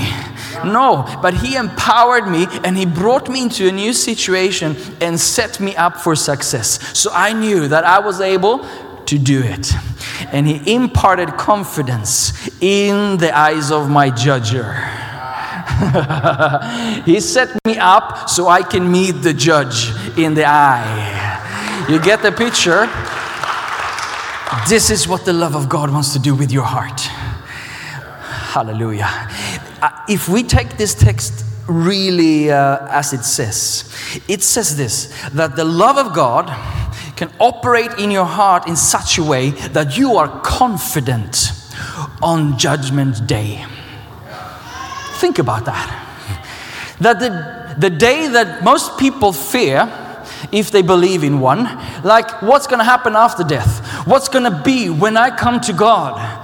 No, 0.65 1.05
but 1.21 1.35
he 1.35 1.57
empowered 1.57 2.29
me 2.29 2.47
and 2.63 2.77
he 2.77 2.87
brought 2.87 3.29
me 3.29 3.43
into 3.43 3.69
a 3.69 3.73
new 3.73 3.93
situation 3.93 4.77
and 5.01 5.19
set 5.19 5.59
me 5.59 5.75
up 5.75 5.97
for 5.97 6.15
success. 6.15 6.97
So 6.97 7.11
I 7.13 7.33
knew 7.33 7.64
that 7.69 7.85
I 7.85 7.99
was 7.99 8.21
able 8.21 8.67
to 9.07 9.19
do 9.19 9.43
it. 9.43 9.73
And 10.33 10.47
he 10.47 10.75
imparted 10.75 11.37
confidence 11.37 12.33
in 12.61 13.19
the 13.19 13.37
eyes 13.37 13.71
of 13.71 13.91
my 13.91 14.11
judger. 14.11 14.73
he 17.05 17.21
set 17.21 17.49
me 17.67 17.79
up 17.79 18.29
so 18.29 18.49
I 18.49 18.63
can 18.63 18.91
meet 18.91 19.13
the 19.23 19.35
judge 19.35 19.91
in 20.17 20.35
the 20.35 20.45
eye. 20.47 21.87
You 21.89 22.01
get 22.01 22.23
the 22.23 22.33
picture? 22.33 22.89
This 24.69 24.91
is 24.91 25.07
what 25.09 25.25
the 25.25 25.33
love 25.33 25.55
of 25.55 25.69
God 25.69 25.91
wants 25.91 26.13
to 26.13 26.19
do 26.19 26.35
with 26.35 26.53
your 26.53 26.65
heart. 26.65 27.01
Hallelujah. 28.55 29.11
Uh, 29.83 29.91
If 30.09 30.29
we 30.29 30.43
take 30.43 30.77
this 30.77 30.95
text 30.95 31.45
really 31.69 32.51
uh, 32.51 32.87
as 32.91 33.13
it 33.13 33.25
says, 33.25 33.91
it 34.29 34.43
says 34.43 34.77
this 34.77 35.07
that 35.31 35.57
the 35.57 35.65
love 35.65 35.99
of 35.99 36.15
God 36.15 36.47
can 37.17 37.31
operate 37.39 37.93
in 37.99 38.11
your 38.11 38.25
heart 38.25 38.67
in 38.67 38.77
such 38.77 39.19
a 39.19 39.23
way 39.23 39.51
that 39.51 39.97
you 39.97 40.17
are 40.17 40.41
confident 40.41 41.53
on 42.23 42.59
Judgment 42.59 43.27
Day. 43.27 43.65
Think 45.19 45.39
about 45.39 45.65
that. 45.67 46.01
That 47.01 47.21
the, 47.21 47.77
the 47.79 47.91
day 47.91 48.29
that 48.29 48.63
most 48.65 48.99
people 48.99 49.33
fear, 49.33 49.91
if 50.53 50.71
they 50.71 50.83
believe 50.83 51.25
in 51.25 51.41
one, 51.41 51.65
like 52.05 52.43
what's 52.43 52.67
going 52.67 52.79
to 52.79 52.85
happen 52.85 53.17
after 53.17 53.45
death? 53.45 54.07
What's 54.07 54.29
going 54.29 54.45
to 54.45 54.63
be 54.63 54.91
when 54.91 55.17
I 55.17 55.37
come 55.37 55.61
to 55.63 55.73
God? 55.73 56.43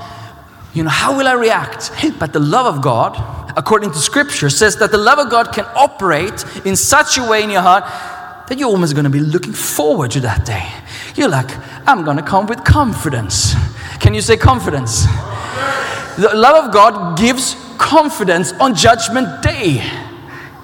You 0.73 0.85
know, 0.85 0.91
how 0.91 1.17
will 1.17 1.27
I 1.27 1.33
react? 1.33 1.91
But 2.19 2.33
the 2.33 2.41
love 2.41 2.75
of 2.75 2.83
God, 2.83 3.17
according 3.57 3.91
to 3.93 3.99
scripture, 3.99 4.51
says 4.51 4.77
that 4.77 4.91
the 4.91 4.99
love 4.99 5.19
of 5.19 5.31
God 5.31 5.53
can 5.53 5.65
operate 5.75 6.45
in 6.65 6.77
such 6.77 7.19
a 7.19 7.29
way 7.29 7.43
in 7.43 7.51
your 7.51 7.63
heart 7.63 7.85
that 8.49 8.59
you're 8.59 8.69
almost 8.69 8.95
going 8.95 9.05
to 9.05 9.11
be 9.11 9.21
looking 9.21 9.53
forward 9.53 10.11
to 10.11 10.21
that 10.21 10.45
day. 10.45 10.69
You're 11.15 11.29
like, 11.29 11.51
I'm 11.87 12.05
going 12.05 12.17
to 12.17 12.23
come 12.23 12.47
with 12.47 12.65
confidence. 12.65 13.55
Can 14.01 14.13
you 14.13 14.21
say 14.21 14.37
confidence? 14.37 15.05
The 16.17 16.33
love 16.35 16.67
of 16.67 16.73
God 16.73 17.17
gives 17.19 17.55
confidence 17.79 18.53
on 18.55 18.75
judgment 18.75 19.43
day. 19.43 19.83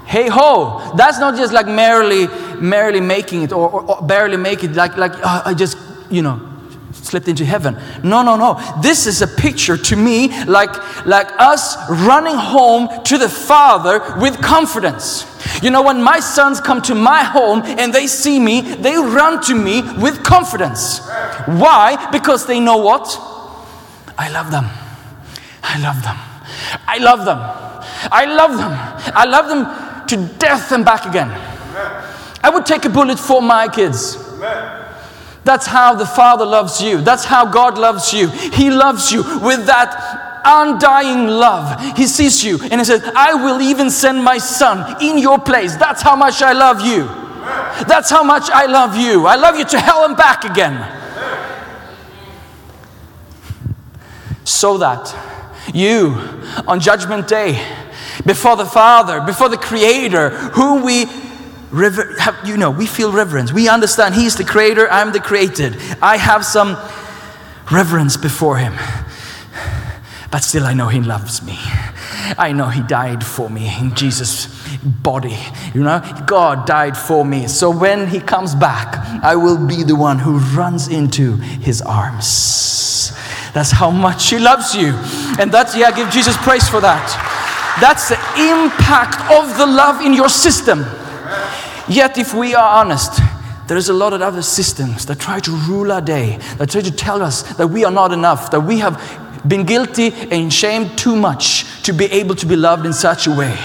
Hey 0.05 0.29
ho, 0.29 0.93
that's 0.97 1.19
not 1.19 1.37
just 1.37 1.53
like 1.53 1.67
merely, 1.67 2.29
merely 2.61 3.01
making 3.01 3.43
it 3.43 3.53
or, 3.53 3.69
or, 3.69 3.83
or 3.83 4.07
barely 4.07 4.37
make 4.37 4.63
it 4.63 4.73
like, 4.73 4.97
like 4.97 5.13
uh, 5.25 5.43
I 5.45 5.55
just, 5.55 5.77
you 6.11 6.23
know, 6.23 6.56
slipped 7.07 7.29
into 7.29 7.45
heaven. 7.45 7.79
No, 8.03 8.23
no, 8.23 8.37
no. 8.37 8.61
This 8.83 9.07
is 9.07 9.23
a 9.23 9.27
picture 9.27 9.77
to 9.77 9.97
me 9.97 10.45
like, 10.45 10.75
like 11.07 11.29
us 11.39 11.77
running 11.89 12.37
home 12.37 12.89
to 13.05 13.19
the 13.19 13.29
Father 13.29 14.19
with 14.21 14.41
confidence. 14.43 15.25
You 15.63 15.71
know, 15.71 15.83
when 15.83 16.03
my 16.03 16.21
sons 16.21 16.61
come 16.61 16.83
to 16.83 16.95
my 16.95 17.23
home 17.23 17.63
and 17.65 17.95
they 17.95 18.07
see 18.07 18.39
me, 18.39 18.61
they 18.61 18.97
run 18.97 19.41
to 19.45 19.55
me 19.55 19.83
with 20.01 20.23
confidence. 20.23 21.01
Why? 21.47 22.11
Because 22.11 22.47
they 22.47 22.61
know 22.61 22.77
what? 22.77 23.17
I 24.19 24.31
love 24.31 24.51
them. 24.51 24.67
I 25.63 25.81
love 25.81 26.03
them. 26.03 26.17
I 26.87 26.99
love 26.99 27.25
them. 27.25 27.39
I 28.13 28.25
love 28.25 28.57
them. 28.57 28.73
I 29.15 29.25
love 29.25 29.49
them 29.49 30.07
to 30.09 30.39
death 30.39 30.73
and 30.73 30.85
back 30.85 31.07
again. 31.07 31.31
I 32.43 32.51
would 32.53 32.67
take 32.67 32.85
a 32.85 32.89
bullet 32.89 33.19
for 33.19 33.41
my 33.43 33.69
kids. 33.69 34.17
That's 35.47 35.65
how 35.65 35.95
the 35.95 36.07
Father 36.07 36.45
loves 36.45 36.83
you. 36.83 37.01
That's 37.01 37.25
how 37.25 37.47
God 37.47 37.79
loves 37.79 38.13
you. 38.13 38.29
He 38.29 38.69
loves 38.69 39.13
you 39.13 39.23
with 39.39 39.67
that 39.67 40.43
undying 40.45 41.29
love. 41.29 41.97
He 41.97 42.09
sees 42.09 42.45
you 42.45 42.59
and 42.61 42.81
He 42.81 42.85
says, 42.85 43.01
I 43.15 43.33
will 43.35 43.63
even 43.63 43.89
send 43.89 44.25
my 44.25 44.39
son 44.39 45.01
in 45.01 45.19
your 45.19 45.39
place. 45.39 45.77
That's 45.77 46.03
how 46.03 46.17
much 46.17 46.43
I 46.43 46.53
love 46.53 46.85
you. 46.85 47.05
That's 47.87 48.11
how 48.11 48.25
much 48.25 48.51
I 48.51 48.67
love 48.67 48.97
you. 48.97 49.27
I 49.27 49.37
love 49.37 49.57
you 49.57 49.65
to 49.67 49.79
hell 49.79 50.05
and 50.05 50.17
back 50.17 50.43
again. 50.43 50.75
So 54.43 54.79
that 54.79 55.15
you, 55.73 56.11
on 56.67 56.81
Judgment 56.81 57.29
Day, 57.29 57.65
before 58.25 58.57
the 58.57 58.67
Father, 58.67 59.21
before 59.21 59.49
the 59.49 59.59
Creator, 59.59 60.31
whom 60.31 60.83
we 60.83 61.07
rever- 61.71 62.19
have, 62.19 62.37
you 62.45 62.57
know, 62.57 62.71
we 62.71 62.87
feel 62.87 63.13
reverence. 63.13 63.53
We 63.53 63.69
understand 63.69 64.15
He's 64.15 64.37
the 64.37 64.45
Creator, 64.45 64.89
I'm 64.91 65.13
the 65.13 65.21
created. 65.21 65.77
I 66.03 66.17
have 66.17 66.45
some 66.45 66.77
reverence 67.71 68.17
before 68.17 68.59
Him. 68.59 68.75
but 70.31 70.43
still 70.43 70.65
I 70.65 70.75
know 70.75 70.89
He 70.89 71.01
loves 71.01 71.43
me. 71.43 71.59
I 72.39 72.53
know 72.53 72.69
He 72.69 72.83
died 72.83 73.25
for 73.25 73.49
me 73.49 73.73
in 73.79 73.95
Jesus' 73.95 74.49
body. 74.83 75.39
You 75.75 75.83
know, 75.83 76.03
God 76.27 76.67
died 76.67 76.97
for 76.97 77.25
me. 77.25 77.47
So 77.49 77.71
when 77.71 78.09
He 78.09 78.21
comes 78.21 78.55
back, 78.55 78.97
I 79.23 79.37
will 79.37 79.65
be 79.67 79.83
the 79.83 79.97
one 79.97 80.19
who 80.19 80.39
runs 80.57 80.89
into 80.89 81.37
His 81.37 81.83
arms. 81.83 83.13
That's 83.55 83.71
how 83.71 83.91
much 83.91 84.31
He 84.31 84.39
loves 84.39 84.75
you. 84.75 84.93
And 85.39 85.51
that's, 85.51 85.77
yeah, 85.77 85.91
give 85.91 86.11
Jesus 86.11 86.37
praise 86.39 86.69
for 86.69 86.81
that. 86.81 87.33
That's 87.81 88.09
the 88.09 88.17
impact 88.39 89.21
of 89.33 89.57
the 89.59 89.67
love 89.67 90.01
in 90.01 90.13
your 90.13 90.29
system. 90.29 90.85
Yet, 91.89 92.19
if 92.19 92.35
we 92.35 92.55
are 92.55 92.81
honest, 92.81 93.21
there 93.69 93.77
is 93.77 93.89
a 93.89 93.93
lot 93.93 94.13
of 94.13 94.23
other 94.23 94.43
systems 94.43 95.07
that 95.07 95.19
try 95.19 95.41
to 95.41 95.51
rule 95.51 95.93
our 95.93 96.01
day, 96.01 96.39
that 96.59 96.71
try 96.71 96.81
to 96.81 96.91
tell 96.91 97.23
us 97.23 97.43
that 97.57 97.69
we 97.69 97.85
are 97.85 97.91
not 97.91 98.13
enough, 98.13 98.51
that 98.51 98.61
we 98.61 98.79
have 98.79 99.01
been 99.47 99.65
guilty 99.65 100.13
and 100.31 100.53
shamed 100.53 100.97
too 100.99 101.15
much 101.15 101.83
to 101.83 101.93
be 101.93 102.07
able 102.07 102.35
to 102.37 102.47
be 102.47 102.57
loved 102.57 102.87
in 102.87 102.93
such 102.93 103.27
a 103.27 103.31
way. 103.31 103.57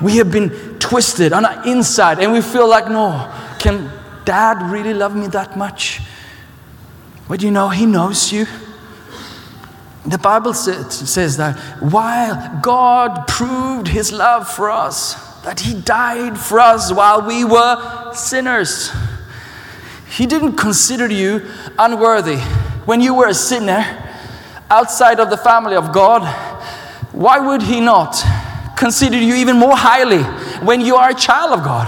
We 0.00 0.16
have 0.16 0.30
been 0.30 0.50
twisted 0.78 1.32
on 1.32 1.44
our 1.44 1.66
inside 1.66 2.18
and 2.18 2.32
we 2.32 2.42
feel 2.42 2.68
like, 2.68 2.88
no, 2.88 3.32
can 3.58 3.90
dad 4.24 4.70
really 4.70 4.92
love 4.92 5.14
me 5.14 5.28
that 5.28 5.56
much? 5.56 6.00
But 7.28 7.42
you 7.42 7.50
know, 7.50 7.68
he 7.68 7.86
knows 7.86 8.32
you. 8.32 8.46
The 10.04 10.18
Bible 10.18 10.52
says 10.52 11.36
that 11.36 11.56
while 11.80 12.60
God 12.60 13.26
proved 13.28 13.88
his 13.88 14.12
love 14.12 14.48
for 14.48 14.70
us, 14.70 15.21
that 15.44 15.60
he 15.60 15.74
died 15.74 16.38
for 16.38 16.60
us 16.60 16.92
while 16.92 17.26
we 17.26 17.44
were 17.44 18.12
sinners. 18.14 18.92
He 20.08 20.26
didn't 20.26 20.56
consider 20.56 21.10
you 21.10 21.42
unworthy. 21.78 22.38
When 22.84 23.00
you 23.00 23.14
were 23.14 23.28
a 23.28 23.34
sinner 23.34 23.84
outside 24.70 25.18
of 25.18 25.30
the 25.30 25.36
family 25.36 25.74
of 25.74 25.92
God, 25.92 26.22
why 27.12 27.38
would 27.38 27.62
he 27.62 27.80
not 27.80 28.22
consider 28.76 29.18
you 29.18 29.34
even 29.34 29.58
more 29.58 29.76
highly 29.76 30.22
when 30.64 30.80
you 30.80 30.96
are 30.96 31.10
a 31.10 31.14
child 31.14 31.58
of 31.58 31.64
God? 31.64 31.86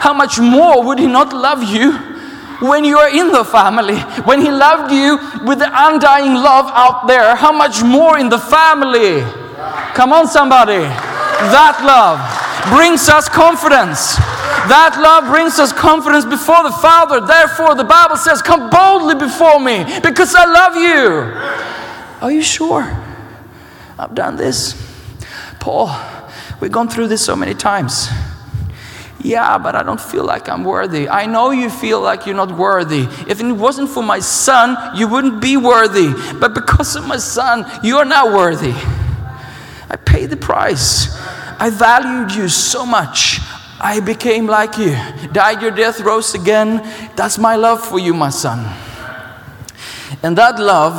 How 0.00 0.14
much 0.14 0.38
more 0.38 0.82
would 0.82 0.98
he 0.98 1.06
not 1.06 1.32
love 1.32 1.62
you 1.64 1.92
when 2.60 2.84
you 2.84 2.98
are 2.98 3.08
in 3.08 3.32
the 3.32 3.44
family? 3.44 3.98
When 4.24 4.40
he 4.40 4.50
loved 4.50 4.92
you 4.92 5.18
with 5.44 5.58
the 5.58 5.70
undying 5.72 6.34
love 6.34 6.70
out 6.72 7.06
there, 7.06 7.34
how 7.34 7.52
much 7.52 7.82
more 7.82 8.18
in 8.18 8.28
the 8.28 8.38
family? 8.38 9.22
Come 9.94 10.12
on, 10.12 10.28
somebody. 10.28 10.84
That 11.52 11.82
love 11.84 12.45
brings 12.68 13.08
us 13.08 13.28
confidence. 13.28 14.16
That 14.66 14.98
love 15.00 15.30
brings 15.30 15.58
us 15.58 15.72
confidence 15.72 16.24
before 16.24 16.62
the 16.62 16.72
Father. 16.72 17.20
Therefore, 17.20 17.74
the 17.74 17.84
Bible 17.84 18.16
says, 18.16 18.42
Come 18.42 18.70
boldly 18.70 19.14
before 19.14 19.60
me 19.60 19.84
because 20.02 20.34
I 20.34 20.44
love 20.44 20.76
you. 20.76 22.26
Are 22.26 22.32
you 22.32 22.42
sure? 22.42 22.82
I've 23.98 24.14
done 24.14 24.36
this. 24.36 24.74
Paul, 25.60 25.94
we've 26.60 26.72
gone 26.72 26.88
through 26.88 27.08
this 27.08 27.24
so 27.24 27.36
many 27.36 27.54
times. 27.54 28.08
Yeah, 29.26 29.58
but 29.58 29.74
I 29.74 29.82
don't 29.82 30.00
feel 30.00 30.24
like 30.24 30.48
I'm 30.48 30.62
worthy. 30.62 31.08
I 31.08 31.26
know 31.26 31.50
you 31.50 31.70
feel 31.70 32.00
like 32.00 32.26
you're 32.26 32.36
not 32.36 32.56
worthy. 32.56 33.08
If 33.28 33.40
it 33.40 33.52
wasn't 33.52 33.90
for 33.90 34.02
my 34.02 34.20
son, 34.20 34.96
you 34.96 35.08
wouldn't 35.08 35.40
be 35.40 35.56
worthy. 35.56 36.12
But 36.38 36.54
because 36.54 36.94
of 36.96 37.06
my 37.06 37.16
son, 37.16 37.66
you 37.82 37.96
are 37.98 38.04
now 38.04 38.32
worthy. 38.34 38.74
I 39.90 39.96
paid 39.96 40.30
the 40.30 40.36
price. 40.36 41.08
I 41.58 41.70
valued 41.70 42.32
you 42.32 42.48
so 42.48 42.84
much. 42.84 43.40
I 43.80 44.00
became 44.00 44.46
like 44.46 44.78
you. 44.78 44.96
Died 45.32 45.62
your 45.62 45.70
death, 45.70 46.00
rose 46.00 46.34
again. 46.34 46.82
That's 47.14 47.38
my 47.38 47.56
love 47.56 47.86
for 47.86 47.98
you, 47.98 48.14
my 48.14 48.30
son. 48.30 48.64
And 50.22 50.36
that 50.38 50.58
love 50.58 50.96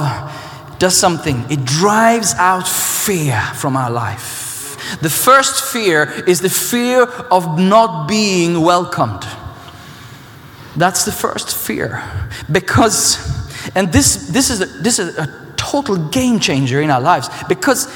does 0.80 0.96
something, 0.96 1.44
it 1.50 1.66
drives 1.66 2.36
out 2.36 2.68
fear 2.68 3.40
from 3.56 3.76
our 3.76 3.90
life. 3.90 4.38
The 5.02 5.10
first 5.10 5.64
fear 5.72 6.04
is 6.28 6.42
the 6.42 6.50
fear 6.50 7.04
of 7.04 7.60
not 7.60 8.08
being 8.08 8.62
welcomed. 8.62 9.26
That's 10.76 11.04
the 11.06 11.12
first 11.12 11.56
fear. 11.56 12.04
Because, 12.52 13.18
and 13.76 13.92
this, 13.92 14.28
this, 14.30 14.52
is, 14.52 14.62
a, 14.62 14.66
this 14.66 15.00
is 15.00 15.18
a 15.18 15.54
total 15.58 15.98
game 16.10 16.40
changer 16.40 16.82
in 16.82 16.92
our 16.92 17.02
lives 17.02 17.30
because 17.50 17.88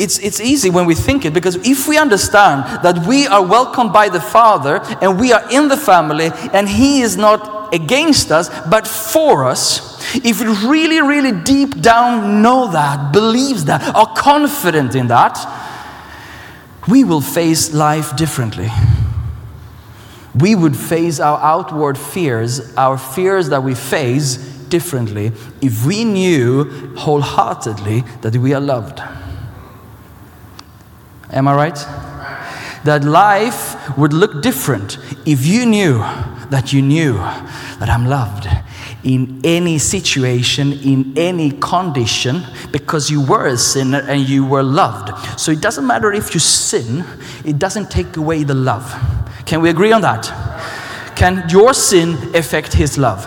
it's, 0.00 0.18
it's 0.18 0.40
easy 0.40 0.70
when 0.70 0.86
we 0.86 0.94
think 0.94 1.26
it 1.26 1.34
because 1.34 1.56
if 1.56 1.86
we 1.86 1.98
understand 1.98 2.64
that 2.82 3.06
we 3.06 3.26
are 3.26 3.46
welcomed 3.46 3.92
by 3.92 4.08
the 4.08 4.20
Father 4.20 4.80
and 5.02 5.20
we 5.20 5.32
are 5.32 5.44
in 5.52 5.68
the 5.68 5.76
family 5.76 6.30
and 6.54 6.68
He 6.68 7.02
is 7.02 7.16
not 7.18 7.74
against 7.74 8.32
us 8.32 8.48
but 8.70 8.86
for 8.86 9.44
us, 9.44 9.90
if 10.16 10.40
we 10.40 10.46
really, 10.66 11.00
really 11.00 11.32
deep 11.32 11.80
down 11.82 12.42
know 12.42 12.70
that, 12.72 13.12
believes 13.12 13.66
that, 13.66 13.94
are 13.94 14.12
confident 14.16 14.94
in 14.94 15.08
that, 15.08 15.38
we 16.88 17.04
will 17.04 17.20
face 17.20 17.74
life 17.74 18.16
differently. 18.16 18.70
We 20.34 20.54
would 20.54 20.76
face 20.76 21.20
our 21.20 21.38
outward 21.40 21.98
fears, 21.98 22.74
our 22.76 22.96
fears 22.96 23.50
that 23.50 23.62
we 23.62 23.74
face 23.74 24.36
differently 24.70 25.32
if 25.60 25.84
we 25.84 26.04
knew 26.04 26.94
wholeheartedly 26.96 28.04
that 28.22 28.36
we 28.36 28.54
are 28.54 28.60
loved. 28.60 29.02
Am 31.32 31.48
I 31.48 31.54
right? 31.54 31.78
That 32.84 33.04
life 33.04 33.96
would 33.98 34.12
look 34.12 34.42
different 34.42 34.98
if 35.26 35.46
you 35.46 35.66
knew 35.66 35.98
that 36.50 36.72
you 36.72 36.82
knew 36.82 37.14
that 37.14 37.88
I'm 37.88 38.06
loved 38.06 38.48
in 39.02 39.40
any 39.44 39.78
situation, 39.78 40.72
in 40.72 41.16
any 41.16 41.52
condition, 41.52 42.42
because 42.70 43.10
you 43.10 43.24
were 43.24 43.46
a 43.46 43.56
sinner 43.56 44.00
and 44.00 44.28
you 44.28 44.44
were 44.44 44.62
loved. 44.62 45.10
So 45.40 45.52
it 45.52 45.60
doesn't 45.60 45.86
matter 45.86 46.12
if 46.12 46.34
you 46.34 46.40
sin, 46.40 47.04
it 47.44 47.58
doesn't 47.58 47.90
take 47.90 48.16
away 48.16 48.42
the 48.42 48.54
love. 48.54 48.94
Can 49.46 49.62
we 49.62 49.70
agree 49.70 49.92
on 49.92 50.02
that? 50.02 50.26
Can 51.16 51.48
your 51.48 51.72
sin 51.72 52.34
affect 52.34 52.74
His 52.74 52.98
love? 52.98 53.26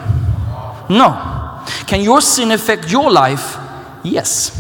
No. 0.90 1.64
Can 1.88 2.02
your 2.02 2.22
sin 2.22 2.52
affect 2.52 2.92
your 2.92 3.12
life? 3.12 3.58
Yes. 4.04 4.52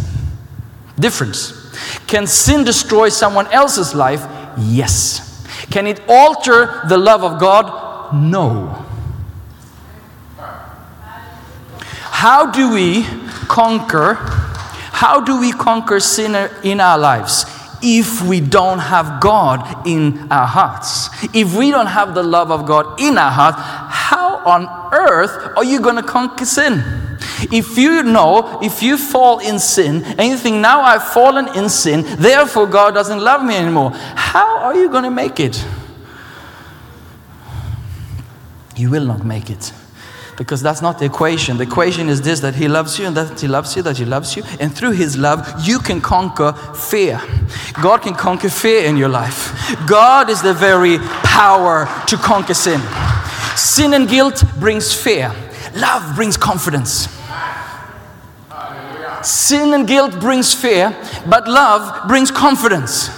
Difference. 0.98 1.63
Can 2.08 2.28
sin 2.28 2.64
destroy 2.64 3.10
someone 3.10 3.48
else's 3.48 3.94
life? 3.94 4.26
Yes. 4.58 5.46
Can 5.72 5.88
it 5.88 6.02
alter 6.08 6.82
the 6.88 6.98
love 6.98 7.24
of 7.24 7.40
God? 7.40 8.14
No. 8.14 8.86
How 12.24 12.52
do 12.52 12.74
we 12.74 13.04
conquer? 13.48 14.14
How 14.94 15.20
do 15.20 15.40
we 15.40 15.52
conquer 15.52 16.00
sin 16.00 16.36
in 16.64 16.80
our 16.80 16.98
lives? 16.98 17.46
If 17.82 18.22
we 18.22 18.40
don't 18.40 18.80
have 18.80 19.20
God 19.20 19.86
in 19.86 20.32
our 20.32 20.48
hearts, 20.48 21.10
if 21.36 21.54
we 21.58 21.70
don't 21.70 21.88
have 21.88 22.16
the 22.16 22.24
love 22.24 22.50
of 22.50 22.66
God 22.66 23.02
in 23.02 23.18
our 23.18 23.32
heart, 23.32 23.56
on 24.46 24.68
earth 24.94 25.58
are 25.58 25.64
you 25.64 25.80
going 25.82 25.96
to 25.96 26.04
conquer 26.04 26.46
sin? 26.46 26.84
If 27.52 27.78
you 27.78 28.04
know, 28.04 28.60
if 28.62 28.82
you 28.82 28.98
fall 28.98 29.40
in 29.40 29.60
sin, 29.60 30.04
and 30.04 30.24
you 30.24 30.38
think, 30.38 30.58
now 30.58 30.82
I've 30.82 31.04
fallen 31.04 31.48
in 31.56 31.70
sin, 31.70 32.04
therefore 32.18 32.68
God 32.68 32.94
doesn't 32.94 33.20
love 33.20 33.44
me 33.44 33.56
anymore, 33.56 33.92
how 33.92 34.60
are 34.60 34.76
you 34.76 34.90
going 34.90 35.04
to 35.04 35.12
make 35.12 35.40
it? 35.40 35.66
You 38.76 38.90
will 38.90 39.06
not 39.06 39.26
make 39.26 39.50
it. 39.50 39.72
Because 40.36 40.64
that's 40.64 40.82
not 40.82 40.98
the 40.98 41.06
equation. 41.06 41.58
The 41.58 41.64
equation 41.64 42.10
is 42.10 42.22
this 42.22 42.40
that 42.40 42.56
He 42.56 42.68
loves 42.68 42.98
you, 42.98 43.06
and 43.06 43.16
that 43.16 43.40
He 43.40 43.48
loves 43.48 43.76
you, 43.76 43.84
that 43.84 43.98
He 43.98 44.06
loves 44.06 44.36
you. 44.36 44.44
And 44.60 44.76
through 44.76 44.92
His 44.92 45.16
love, 45.16 45.48
you 45.66 45.78
can 45.80 46.02
conquer 46.02 46.54
fear. 46.74 47.22
God 47.82 48.02
can 48.02 48.16
conquer 48.16 48.50
fear 48.50 48.84
in 48.86 48.98
your 48.98 49.10
life. 49.10 49.78
God 49.88 50.30
is 50.30 50.42
the 50.42 50.54
very 50.54 50.98
power 51.24 51.88
to 52.08 52.18
conquer 52.18 52.56
sin. 52.56 52.82
Sin 53.56 53.94
and 53.94 54.08
guilt 54.08 54.44
brings 54.60 54.94
fear, 54.94 55.34
love 55.76 56.16
brings 56.16 56.38
confidence. 56.38 57.08
Sin 59.22 59.74
and 59.74 59.88
guilt 59.88 60.20
brings 60.20 60.54
fear, 60.54 60.96
but 61.28 61.48
love 61.48 62.08
brings 62.08 62.32
confidence. 62.32 63.10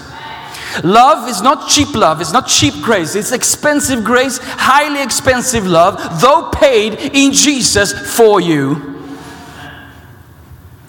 Love 0.83 1.29
is 1.29 1.41
not 1.41 1.69
cheap 1.69 1.93
love, 1.95 2.19
it's 2.19 2.33
not 2.33 2.47
cheap 2.47 2.73
grace, 2.83 3.15
it's 3.15 3.31
expensive 3.31 4.03
grace, 4.03 4.39
highly 4.41 5.01
expensive 5.01 5.65
love, 5.65 6.21
though 6.21 6.49
paid 6.51 6.93
in 7.15 7.31
Jesus 7.31 7.93
for 8.15 8.41
you. 8.41 8.93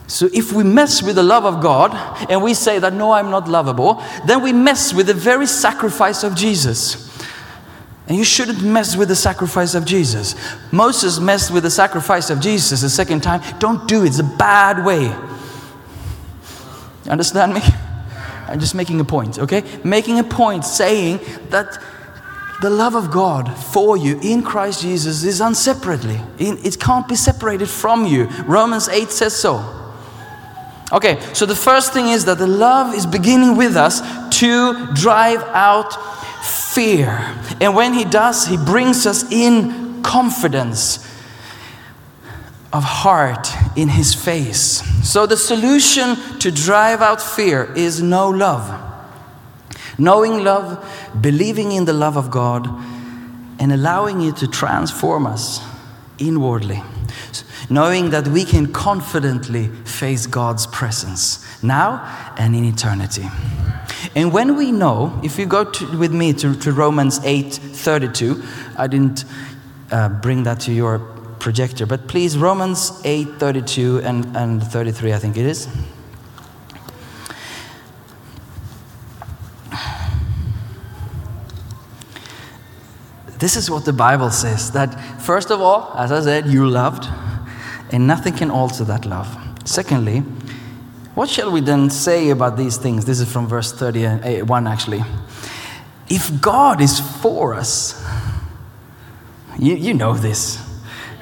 So 0.08 0.28
if 0.32 0.52
we 0.52 0.64
mess 0.64 1.02
with 1.02 1.16
the 1.16 1.22
love 1.22 1.44
of 1.44 1.62
God 1.62 1.92
and 2.30 2.42
we 2.42 2.54
say 2.54 2.78
that 2.78 2.92
no, 2.92 3.12
I'm 3.12 3.30
not 3.30 3.48
lovable, 3.48 4.02
then 4.24 4.42
we 4.42 4.52
mess 4.52 4.94
with 4.94 5.08
the 5.08 5.14
very 5.14 5.46
sacrifice 5.46 6.22
of 6.22 6.34
Jesus. 6.34 7.05
And 8.08 8.16
you 8.16 8.24
shouldn't 8.24 8.62
mess 8.62 8.96
with 8.96 9.08
the 9.08 9.16
sacrifice 9.16 9.74
of 9.74 9.84
Jesus. 9.84 10.36
Moses 10.70 11.18
messed 11.18 11.50
with 11.50 11.64
the 11.64 11.70
sacrifice 11.70 12.30
of 12.30 12.40
Jesus 12.40 12.82
the 12.82 12.88
second 12.88 13.22
time. 13.22 13.42
Don't 13.58 13.88
do 13.88 14.04
it, 14.04 14.08
it's 14.08 14.18
a 14.20 14.24
bad 14.24 14.84
way. 14.84 15.14
Understand 17.08 17.54
me? 17.54 17.60
I'm 18.48 18.60
just 18.60 18.74
making 18.74 19.00
a 19.00 19.04
point, 19.04 19.38
okay? 19.40 19.64
Making 19.82 20.20
a 20.20 20.24
point 20.24 20.64
saying 20.64 21.18
that 21.50 21.82
the 22.62 22.70
love 22.70 22.94
of 22.94 23.10
God 23.10 23.52
for 23.52 23.96
you 23.96 24.18
in 24.22 24.42
Christ 24.42 24.82
Jesus 24.82 25.24
is 25.24 25.40
unseparately. 25.40 26.20
It 26.38 26.78
can't 26.80 27.06
be 27.08 27.16
separated 27.16 27.68
from 27.68 28.06
you. 28.06 28.26
Romans 28.46 28.88
8 28.88 29.10
says 29.10 29.34
so. 29.34 29.72
Okay, 30.92 31.20
so 31.32 31.44
the 31.44 31.56
first 31.56 31.92
thing 31.92 32.06
is 32.06 32.24
that 32.26 32.38
the 32.38 32.46
love 32.46 32.94
is 32.94 33.04
beginning 33.04 33.56
with 33.56 33.76
us 33.76 34.00
to 34.38 34.94
drive 34.94 35.42
out 35.42 35.92
fear. 36.76 37.08
And 37.58 37.74
when 37.74 37.94
He 37.94 38.04
does, 38.04 38.46
He 38.46 38.58
brings 38.58 39.06
us 39.06 39.24
in 39.32 40.02
confidence 40.02 40.98
of 42.70 42.84
heart 42.84 43.48
in 43.76 43.88
His 43.88 44.14
face. 44.14 44.82
So 45.02 45.26
the 45.26 45.38
solution 45.38 46.16
to 46.40 46.50
drive 46.52 47.00
out 47.00 47.22
fear 47.22 47.72
is 47.74 48.02
no 48.02 48.28
love. 48.28 48.82
Knowing 49.98 50.44
love, 50.44 50.86
believing 51.18 51.72
in 51.72 51.86
the 51.86 51.94
love 51.94 52.18
of 52.18 52.30
God, 52.30 52.68
and 53.58 53.72
allowing 53.72 54.20
it 54.20 54.36
to 54.36 54.46
transform 54.46 55.26
us 55.26 55.60
inwardly. 56.18 56.82
Knowing 57.70 58.10
that 58.10 58.28
we 58.28 58.44
can 58.44 58.70
confidently 58.70 59.68
face 59.84 60.26
God's 60.26 60.66
presence 60.66 61.42
now 61.62 62.34
and 62.36 62.54
in 62.54 62.64
eternity. 62.66 63.26
And 64.16 64.32
when 64.32 64.56
we 64.56 64.72
know, 64.72 65.20
if 65.22 65.38
you 65.38 65.44
go 65.44 65.62
to, 65.62 65.98
with 65.98 66.10
me 66.10 66.32
to, 66.32 66.54
to 66.60 66.72
Romans 66.72 67.20
8 67.22 67.52
32, 67.52 68.42
I 68.78 68.86
didn't 68.86 69.26
uh, 69.92 70.08
bring 70.08 70.44
that 70.44 70.58
to 70.60 70.72
your 70.72 71.00
projector, 71.38 71.84
but 71.84 72.08
please, 72.08 72.38
Romans 72.38 72.98
8 73.04 73.38
32 73.38 73.98
and, 73.98 74.34
and 74.34 74.62
33, 74.62 75.12
I 75.12 75.18
think 75.18 75.36
it 75.36 75.44
is. 75.44 75.68
This 83.38 83.54
is 83.54 83.70
what 83.70 83.84
the 83.84 83.92
Bible 83.92 84.30
says 84.30 84.72
that, 84.72 84.98
first 85.20 85.50
of 85.50 85.60
all, 85.60 85.92
as 85.94 86.10
I 86.10 86.22
said, 86.22 86.46
you 86.46 86.66
loved, 86.66 87.06
and 87.92 88.06
nothing 88.06 88.32
can 88.32 88.50
alter 88.50 88.82
that 88.84 89.04
love. 89.04 89.28
Secondly, 89.66 90.22
what 91.16 91.30
shall 91.30 91.50
we 91.50 91.62
then 91.62 91.88
say 91.88 92.28
about 92.28 92.58
these 92.58 92.76
things? 92.76 93.06
This 93.06 93.20
is 93.20 93.32
from 93.32 93.48
verse 93.48 93.72
31 93.72 94.66
actually. 94.66 95.02
If 96.10 96.42
God 96.42 96.82
is 96.82 97.00
for 97.00 97.54
us, 97.54 98.04
you, 99.58 99.74
you 99.74 99.94
know 99.94 100.12
this. 100.12 100.62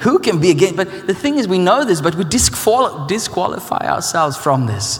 Who 0.01 0.19
can 0.19 0.41
be 0.41 0.51
against? 0.51 0.75
But 0.75 1.07
the 1.07 1.13
thing 1.13 1.37
is, 1.37 1.47
we 1.47 1.59
know 1.59 1.85
this, 1.85 2.01
but 2.01 2.15
we 2.15 2.25
disqual- 2.25 3.07
disqualify 3.07 3.87
ourselves 3.87 4.35
from 4.35 4.67
this. 4.67 4.99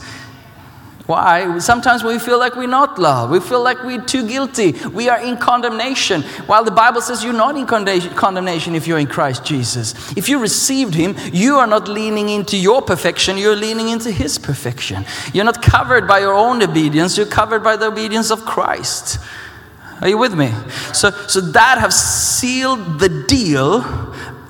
Why? 1.07 1.59
Sometimes 1.59 2.03
we 2.03 2.17
feel 2.17 2.39
like 2.39 2.55
we're 2.55 2.67
not 2.67 2.97
loved. 2.97 3.31
We 3.31 3.39
feel 3.39 3.61
like 3.63 3.83
we're 3.83 4.01
too 4.01 4.27
guilty. 4.27 4.71
We 4.91 5.07
are 5.07 5.23
in 5.23 5.37
condemnation. 5.37 6.23
While 6.47 6.63
the 6.63 6.71
Bible 6.71 6.99
says 6.99 7.23
you're 7.23 7.31
not 7.31 7.55
in 7.55 7.67
condemnation 7.67 8.73
if 8.73 8.87
you're 8.87 8.97
in 8.97 9.05
Christ 9.05 9.45
Jesus. 9.45 9.93
If 10.17 10.27
you 10.29 10.39
received 10.39 10.95
Him, 10.95 11.15
you 11.31 11.57
are 11.57 11.67
not 11.67 11.87
leaning 11.87 12.29
into 12.29 12.57
your 12.57 12.81
perfection, 12.81 13.37
you're 13.37 13.55
leaning 13.55 13.89
into 13.89 14.11
His 14.11 14.39
perfection. 14.39 15.05
You're 15.31 15.45
not 15.45 15.61
covered 15.61 16.07
by 16.07 16.19
your 16.19 16.33
own 16.33 16.63
obedience, 16.63 17.17
you're 17.17 17.27
covered 17.27 17.63
by 17.63 17.77
the 17.77 17.87
obedience 17.87 18.31
of 18.31 18.43
Christ. 18.43 19.19
Are 20.01 20.09
you 20.09 20.17
with 20.17 20.33
me? 20.33 20.51
So, 20.93 21.11
so 21.27 21.39
that 21.39 21.77
has 21.77 21.95
sealed 21.95 22.99
the 22.99 23.09
deal 23.27 23.83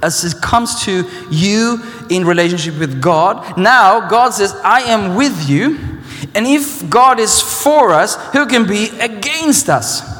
as 0.02 0.24
it 0.24 0.42
comes 0.42 0.84
to 0.86 1.04
you 1.30 1.84
in 2.10 2.26
relationship 2.26 2.80
with 2.80 3.02
God. 3.02 3.58
Now, 3.58 4.08
God 4.08 4.32
says, 4.32 4.54
I 4.64 4.82
am 4.82 5.16
with 5.16 5.50
you. 5.50 5.95
And 6.36 6.46
if 6.46 6.88
God 6.90 7.20
is 7.20 7.42
for 7.42 7.92
us, 7.92 8.16
who 8.34 8.46
can 8.46 8.68
be 8.68 8.90
against 9.00 9.70
us? 9.70 10.14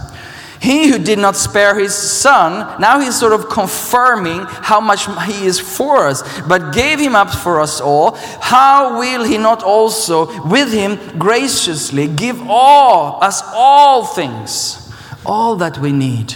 He 0.62 0.90
who 0.90 0.98
did 0.98 1.20
not 1.20 1.36
spare 1.36 1.78
his 1.78 1.94
son, 1.94 2.82
now 2.82 3.00
he's 3.00 3.20
sort 3.20 3.34
of 3.34 3.50
confirming 3.50 4.46
how 4.48 4.80
much 4.80 5.06
he 5.28 5.46
is 5.46 5.60
for 5.60 6.08
us, 6.08 6.24
but 6.48 6.74
gave 6.74 6.98
him 7.00 7.16
up 7.16 7.30
for 7.30 7.60
us 7.60 7.82
all. 7.82 8.16
How 8.40 8.98
will 8.98 9.26
he 9.26 9.38
not 9.38 9.62
also 9.62 10.26
with 10.48 10.72
him 10.72 11.20
graciously 11.20 12.08
give 12.08 12.42
all 12.50 13.24
us 13.24 13.44
all 13.54 14.06
things, 14.06 14.92
all 15.26 15.58
that 15.58 15.78
we 15.78 15.92
need? 15.92 16.34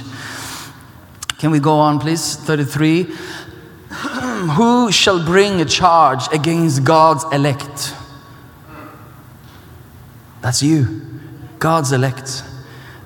Can 1.39 1.52
we 1.52 1.60
go 1.60 1.80
on, 1.80 2.00
please? 2.00 2.36
33. 2.36 3.04
Who 4.58 4.92
shall 4.92 5.26
bring 5.26 5.62
a 5.62 5.65
charge 5.65 6.32
against 6.34 6.84
God's 6.84 7.24
elect? 7.34 7.96
That's 10.41 10.63
you, 10.63 11.02
God's 11.60 11.91
elect, 11.91 12.43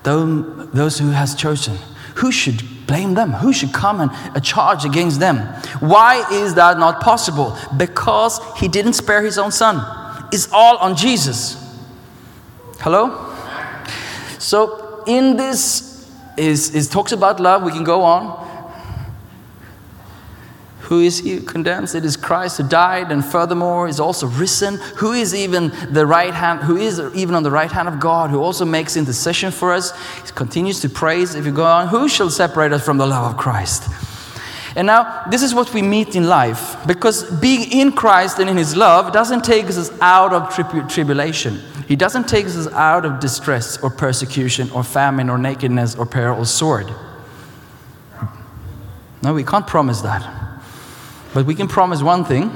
Tho- 0.02 0.66
those 0.72 0.98
who 0.98 1.10
has 1.10 1.34
chosen. 1.34 1.78
Who 2.16 2.30
should 2.30 2.62
blame 2.86 3.14
them? 3.14 3.32
Who 3.32 3.52
should 3.52 3.72
come 3.72 4.00
and 4.00 4.10
a 4.36 4.40
charge 4.40 4.84
against 4.84 5.18
them? 5.18 5.38
Why 5.80 6.24
is 6.30 6.54
that 6.54 6.78
not 6.78 7.00
possible? 7.00 7.56
Because 7.76 8.40
he 8.56 8.68
didn't 8.68 8.92
spare 8.92 9.22
his 9.22 9.38
own 9.38 9.50
son. 9.50 9.82
It's 10.32 10.52
all 10.52 10.76
on 10.76 10.94
Jesus. 10.94 11.56
Hello? 12.80 13.34
So 14.38 15.02
in 15.06 15.36
this 15.36 16.08
is, 16.36 16.74
is 16.74 16.88
talks 16.88 17.12
about 17.12 17.40
love. 17.40 17.62
We 17.62 17.72
can 17.72 17.84
go 17.84 18.02
on. 18.02 18.53
Who 20.84 21.00
is 21.00 21.20
he 21.20 21.36
who 21.36 21.40
condemns? 21.40 21.94
It 21.94 22.04
is 22.04 22.14
Christ 22.14 22.58
who 22.58 22.68
died 22.68 23.10
and 23.10 23.24
furthermore 23.24 23.88
is 23.88 23.98
also 23.98 24.26
risen. 24.26 24.76
Who 24.96 25.12
is 25.12 25.34
even 25.34 25.72
the 25.90 26.06
right 26.06 26.34
hand, 26.34 26.60
who 26.60 26.76
is 26.76 27.00
even 27.14 27.34
on 27.34 27.42
the 27.42 27.50
right 27.50 27.72
hand 27.72 27.88
of 27.88 27.98
God, 27.98 28.28
who 28.28 28.42
also 28.42 28.66
makes 28.66 28.94
intercession 28.94 29.50
for 29.50 29.72
us. 29.72 29.92
He 30.26 30.32
continues 30.32 30.80
to 30.80 30.90
praise. 30.90 31.34
If 31.34 31.46
you 31.46 31.52
go 31.52 31.64
on, 31.64 31.88
who 31.88 32.06
shall 32.06 32.28
separate 32.28 32.72
us 32.72 32.84
from 32.84 32.98
the 32.98 33.06
love 33.06 33.32
of 33.32 33.40
Christ? 33.40 33.88
And 34.76 34.86
now, 34.86 35.22
this 35.30 35.42
is 35.42 35.54
what 35.54 35.72
we 35.72 35.80
meet 35.80 36.16
in 36.16 36.28
life 36.28 36.76
because 36.86 37.30
being 37.40 37.70
in 37.72 37.92
Christ 37.92 38.38
and 38.38 38.50
in 38.50 38.56
His 38.58 38.76
love 38.76 39.12
doesn't 39.12 39.42
take 39.42 39.66
us 39.66 39.90
out 40.02 40.34
of 40.34 40.54
tribu- 40.54 40.86
tribulation. 40.88 41.60
He 41.88 41.96
doesn't 41.96 42.28
take 42.28 42.44
us 42.44 42.66
out 42.68 43.06
of 43.06 43.20
distress 43.20 43.78
or 43.82 43.88
persecution 43.88 44.70
or 44.72 44.82
famine 44.84 45.30
or 45.30 45.38
nakedness 45.38 45.94
or 45.94 46.04
peril 46.04 46.40
or 46.40 46.44
sword. 46.44 46.92
No, 49.22 49.32
we 49.32 49.44
can't 49.44 49.66
promise 49.66 50.02
that. 50.02 50.43
But 51.34 51.46
we 51.46 51.54
can 51.54 51.66
promise 51.66 52.00
one 52.00 52.24
thing, 52.24 52.50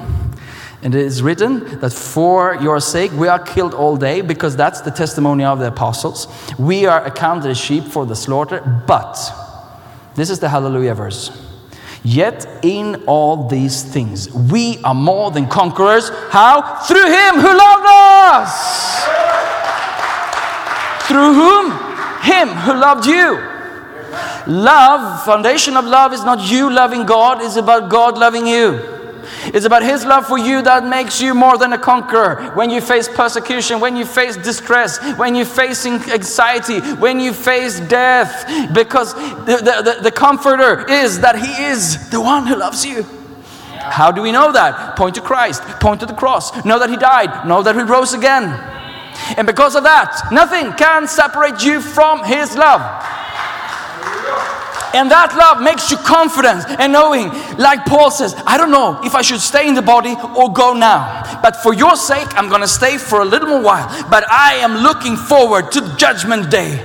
and 0.82 0.94
it 0.94 1.04
is 1.04 1.20
written 1.20 1.80
that 1.80 1.92
for 1.92 2.54
your 2.62 2.78
sake 2.78 3.10
we 3.12 3.26
are 3.26 3.40
killed 3.40 3.74
all 3.74 3.96
day, 3.96 4.20
because 4.20 4.54
that's 4.54 4.80
the 4.80 4.92
testimony 4.92 5.42
of 5.42 5.58
the 5.58 5.66
apostles. 5.66 6.28
We 6.56 6.86
are 6.86 7.04
accounted 7.04 7.50
as 7.50 7.58
sheep 7.58 7.84
for 7.84 8.06
the 8.06 8.14
slaughter, 8.14 8.60
but 8.86 9.18
this 10.14 10.30
is 10.30 10.38
the 10.38 10.48
hallelujah 10.48 10.94
verse. 10.94 11.32
Yet 12.04 12.46
in 12.62 13.02
all 13.06 13.48
these 13.48 13.82
things 13.82 14.32
we 14.32 14.78
are 14.84 14.94
more 14.94 15.32
than 15.32 15.48
conquerors. 15.48 16.10
How? 16.30 16.62
Through 16.86 17.06
him 17.06 17.34
who 17.34 17.58
loved 17.58 17.86
us. 17.88 19.04
Through 21.08 21.34
whom? 21.34 21.72
Him 22.22 22.48
who 22.48 22.74
loved 22.74 23.06
you. 23.06 23.57
Love, 24.48 25.24
foundation 25.24 25.76
of 25.76 25.84
love 25.84 26.14
is 26.14 26.24
not 26.24 26.50
you 26.50 26.72
loving 26.72 27.04
God, 27.04 27.42
it's 27.42 27.56
about 27.56 27.90
God 27.90 28.16
loving 28.16 28.46
you. 28.46 28.80
It's 29.44 29.66
about 29.66 29.82
His 29.82 30.06
love 30.06 30.26
for 30.26 30.38
you 30.38 30.62
that 30.62 30.84
makes 30.84 31.20
you 31.20 31.34
more 31.34 31.58
than 31.58 31.74
a 31.74 31.78
conqueror. 31.78 32.52
When 32.54 32.70
you 32.70 32.80
face 32.80 33.08
persecution, 33.08 33.78
when 33.78 33.94
you 33.94 34.06
face 34.06 34.38
distress, 34.38 34.98
when 35.18 35.34
you're 35.34 35.44
facing 35.44 35.94
anxiety, 36.10 36.80
when 36.94 37.20
you 37.20 37.34
face 37.34 37.78
death, 37.80 38.72
because 38.72 39.12
the, 39.14 39.56
the, 39.56 39.82
the, 39.82 40.02
the 40.04 40.10
Comforter 40.10 40.90
is 40.90 41.20
that 41.20 41.36
He 41.38 41.64
is 41.64 42.08
the 42.08 42.20
one 42.20 42.46
who 42.46 42.56
loves 42.56 42.86
you. 42.86 43.02
How 43.76 44.10
do 44.10 44.22
we 44.22 44.32
know 44.32 44.50
that? 44.52 44.96
Point 44.96 45.14
to 45.16 45.20
Christ, 45.20 45.62
point 45.80 46.00
to 46.00 46.06
the 46.06 46.14
cross, 46.14 46.64
know 46.64 46.78
that 46.78 46.88
He 46.88 46.96
died, 46.96 47.46
know 47.46 47.62
that 47.62 47.74
He 47.74 47.82
rose 47.82 48.14
again. 48.14 48.44
And 49.36 49.46
because 49.46 49.74
of 49.76 49.82
that, 49.82 50.28
nothing 50.32 50.72
can 50.72 51.06
separate 51.06 51.62
you 51.62 51.82
from 51.82 52.24
His 52.24 52.56
love. 52.56 52.80
And 54.94 55.10
that 55.10 55.34
love 55.36 55.62
makes 55.62 55.90
you 55.90 55.96
confident 55.98 56.64
and 56.80 56.92
knowing, 56.92 57.28
like 57.58 57.84
Paul 57.84 58.10
says, 58.10 58.34
I 58.46 58.56
don't 58.56 58.70
know 58.70 59.00
if 59.04 59.14
I 59.14 59.22
should 59.22 59.40
stay 59.40 59.68
in 59.68 59.74
the 59.74 59.82
body 59.82 60.14
or 60.36 60.52
go 60.52 60.72
now. 60.72 61.40
But 61.42 61.56
for 61.56 61.74
your 61.74 61.96
sake, 61.96 62.28
I'm 62.36 62.48
going 62.48 62.62
to 62.62 62.68
stay 62.68 62.98
for 62.98 63.20
a 63.20 63.24
little 63.24 63.48
more 63.48 63.62
while. 63.62 63.88
But 64.10 64.30
I 64.30 64.54
am 64.56 64.76
looking 64.76 65.16
forward 65.16 65.70
to 65.72 65.94
Judgment 65.96 66.50
Day. 66.50 66.78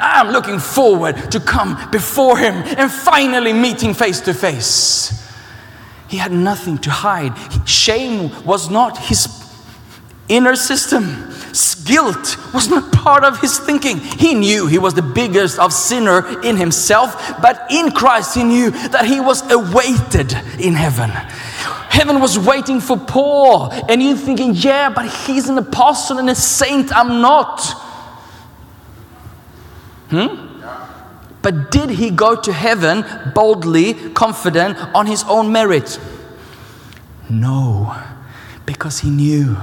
I'm 0.00 0.28
looking 0.28 0.58
forward 0.58 1.30
to 1.32 1.40
come 1.40 1.90
before 1.90 2.38
Him 2.38 2.54
and 2.54 2.90
finally 2.90 3.52
meeting 3.52 3.94
face 3.94 4.20
to 4.22 4.34
face. 4.34 5.22
He 6.12 6.18
had 6.18 6.30
nothing 6.30 6.76
to 6.78 6.90
hide. 6.90 7.32
Shame 7.66 8.44
was 8.44 8.68
not 8.68 8.98
his 8.98 9.28
inner 10.28 10.56
system. 10.56 11.32
Guilt 11.84 12.36
was 12.54 12.68
not 12.68 12.92
part 12.92 13.24
of 13.24 13.40
his 13.40 13.58
thinking. 13.58 13.98
He 13.98 14.34
knew 14.34 14.66
he 14.66 14.78
was 14.78 14.94
the 14.94 15.02
biggest 15.02 15.58
of 15.58 15.72
sinner 15.72 16.40
in 16.42 16.56
himself, 16.56 17.14
but 17.42 17.66
in 17.70 17.90
Christ 17.90 18.34
he 18.34 18.44
knew 18.44 18.70
that 18.70 19.04
he 19.04 19.20
was 19.20 19.42
awaited 19.50 20.32
in 20.58 20.74
heaven. 20.74 21.10
Heaven 21.10 22.20
was 22.20 22.38
waiting 22.38 22.80
for 22.80 22.96
Paul, 22.96 23.70
and 23.88 24.02
you 24.02 24.16
thinking, 24.16 24.54
yeah, 24.54 24.88
but 24.88 25.10
he's 25.10 25.48
an 25.48 25.58
apostle 25.58 26.18
and 26.18 26.30
a 26.30 26.34
saint. 26.34 26.90
I'm 26.96 27.20
not. 27.20 27.60
Hmm? 30.08 30.48
But 31.42 31.70
did 31.70 31.90
he 31.90 32.10
go 32.10 32.34
to 32.36 32.52
heaven 32.52 33.04
boldly, 33.34 33.94
confident 34.12 34.78
on 34.94 35.06
his 35.06 35.24
own 35.24 35.52
merit? 35.52 36.00
No, 37.28 37.94
because 38.64 39.00
he 39.00 39.10
knew 39.10 39.56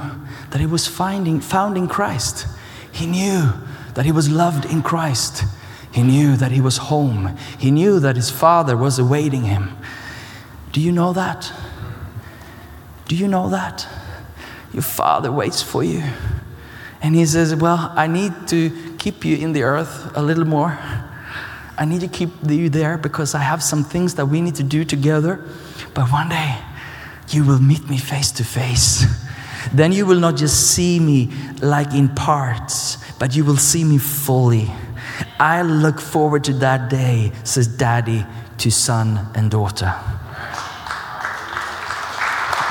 that 0.51 0.59
he 0.59 0.65
was 0.65 0.87
finding, 0.87 1.39
found 1.39 1.77
in 1.77 1.87
Christ. 1.87 2.47
He 2.91 3.05
knew 3.05 3.53
that 3.93 4.05
he 4.05 4.11
was 4.11 4.29
loved 4.29 4.65
in 4.65 4.81
Christ. 4.81 5.43
He 5.91 6.03
knew 6.03 6.35
that 6.35 6.51
he 6.51 6.61
was 6.61 6.77
home. 6.77 7.35
He 7.57 7.71
knew 7.71 7.99
that 7.99 8.15
his 8.15 8.29
father 8.29 8.77
was 8.77 8.99
awaiting 8.99 9.43
him. 9.43 9.75
Do 10.71 10.81
you 10.81 10.91
know 10.91 11.13
that? 11.13 11.51
Do 13.07 13.15
you 13.15 13.27
know 13.27 13.49
that? 13.49 13.87
Your 14.71 14.83
father 14.83 15.31
waits 15.31 15.63
for 15.63 15.83
you. 15.83 16.03
And 17.01 17.15
he 17.15 17.25
says, 17.25 17.55
Well, 17.55 17.91
I 17.95 18.07
need 18.07 18.47
to 18.49 18.95
keep 18.97 19.25
you 19.25 19.37
in 19.37 19.53
the 19.53 19.63
earth 19.63 20.11
a 20.15 20.21
little 20.21 20.45
more. 20.45 20.77
I 21.77 21.85
need 21.85 22.01
to 22.01 22.07
keep 22.07 22.29
you 22.45 22.69
there 22.69 22.97
because 22.97 23.33
I 23.33 23.39
have 23.39 23.63
some 23.63 23.83
things 23.83 24.15
that 24.15 24.25
we 24.25 24.41
need 24.41 24.55
to 24.55 24.63
do 24.63 24.83
together. 24.83 25.43
But 25.93 26.11
one 26.11 26.29
day, 26.29 26.57
you 27.29 27.45
will 27.45 27.59
meet 27.59 27.89
me 27.89 27.97
face 27.97 28.31
to 28.33 28.43
face. 28.43 29.05
Then 29.73 29.91
you 29.91 30.05
will 30.05 30.19
not 30.19 30.35
just 30.35 30.71
see 30.71 30.99
me 30.99 31.31
like 31.61 31.93
in 31.93 32.09
parts, 32.09 32.97
but 33.19 33.35
you 33.35 33.43
will 33.45 33.57
see 33.57 33.83
me 33.83 33.97
fully. 33.97 34.71
I 35.39 35.61
look 35.61 35.99
forward 35.99 36.43
to 36.45 36.53
that 36.53 36.89
day, 36.89 37.31
says 37.43 37.67
daddy 37.67 38.25
to 38.59 38.71
son 38.71 39.27
and 39.35 39.49
daughter. 39.49 39.93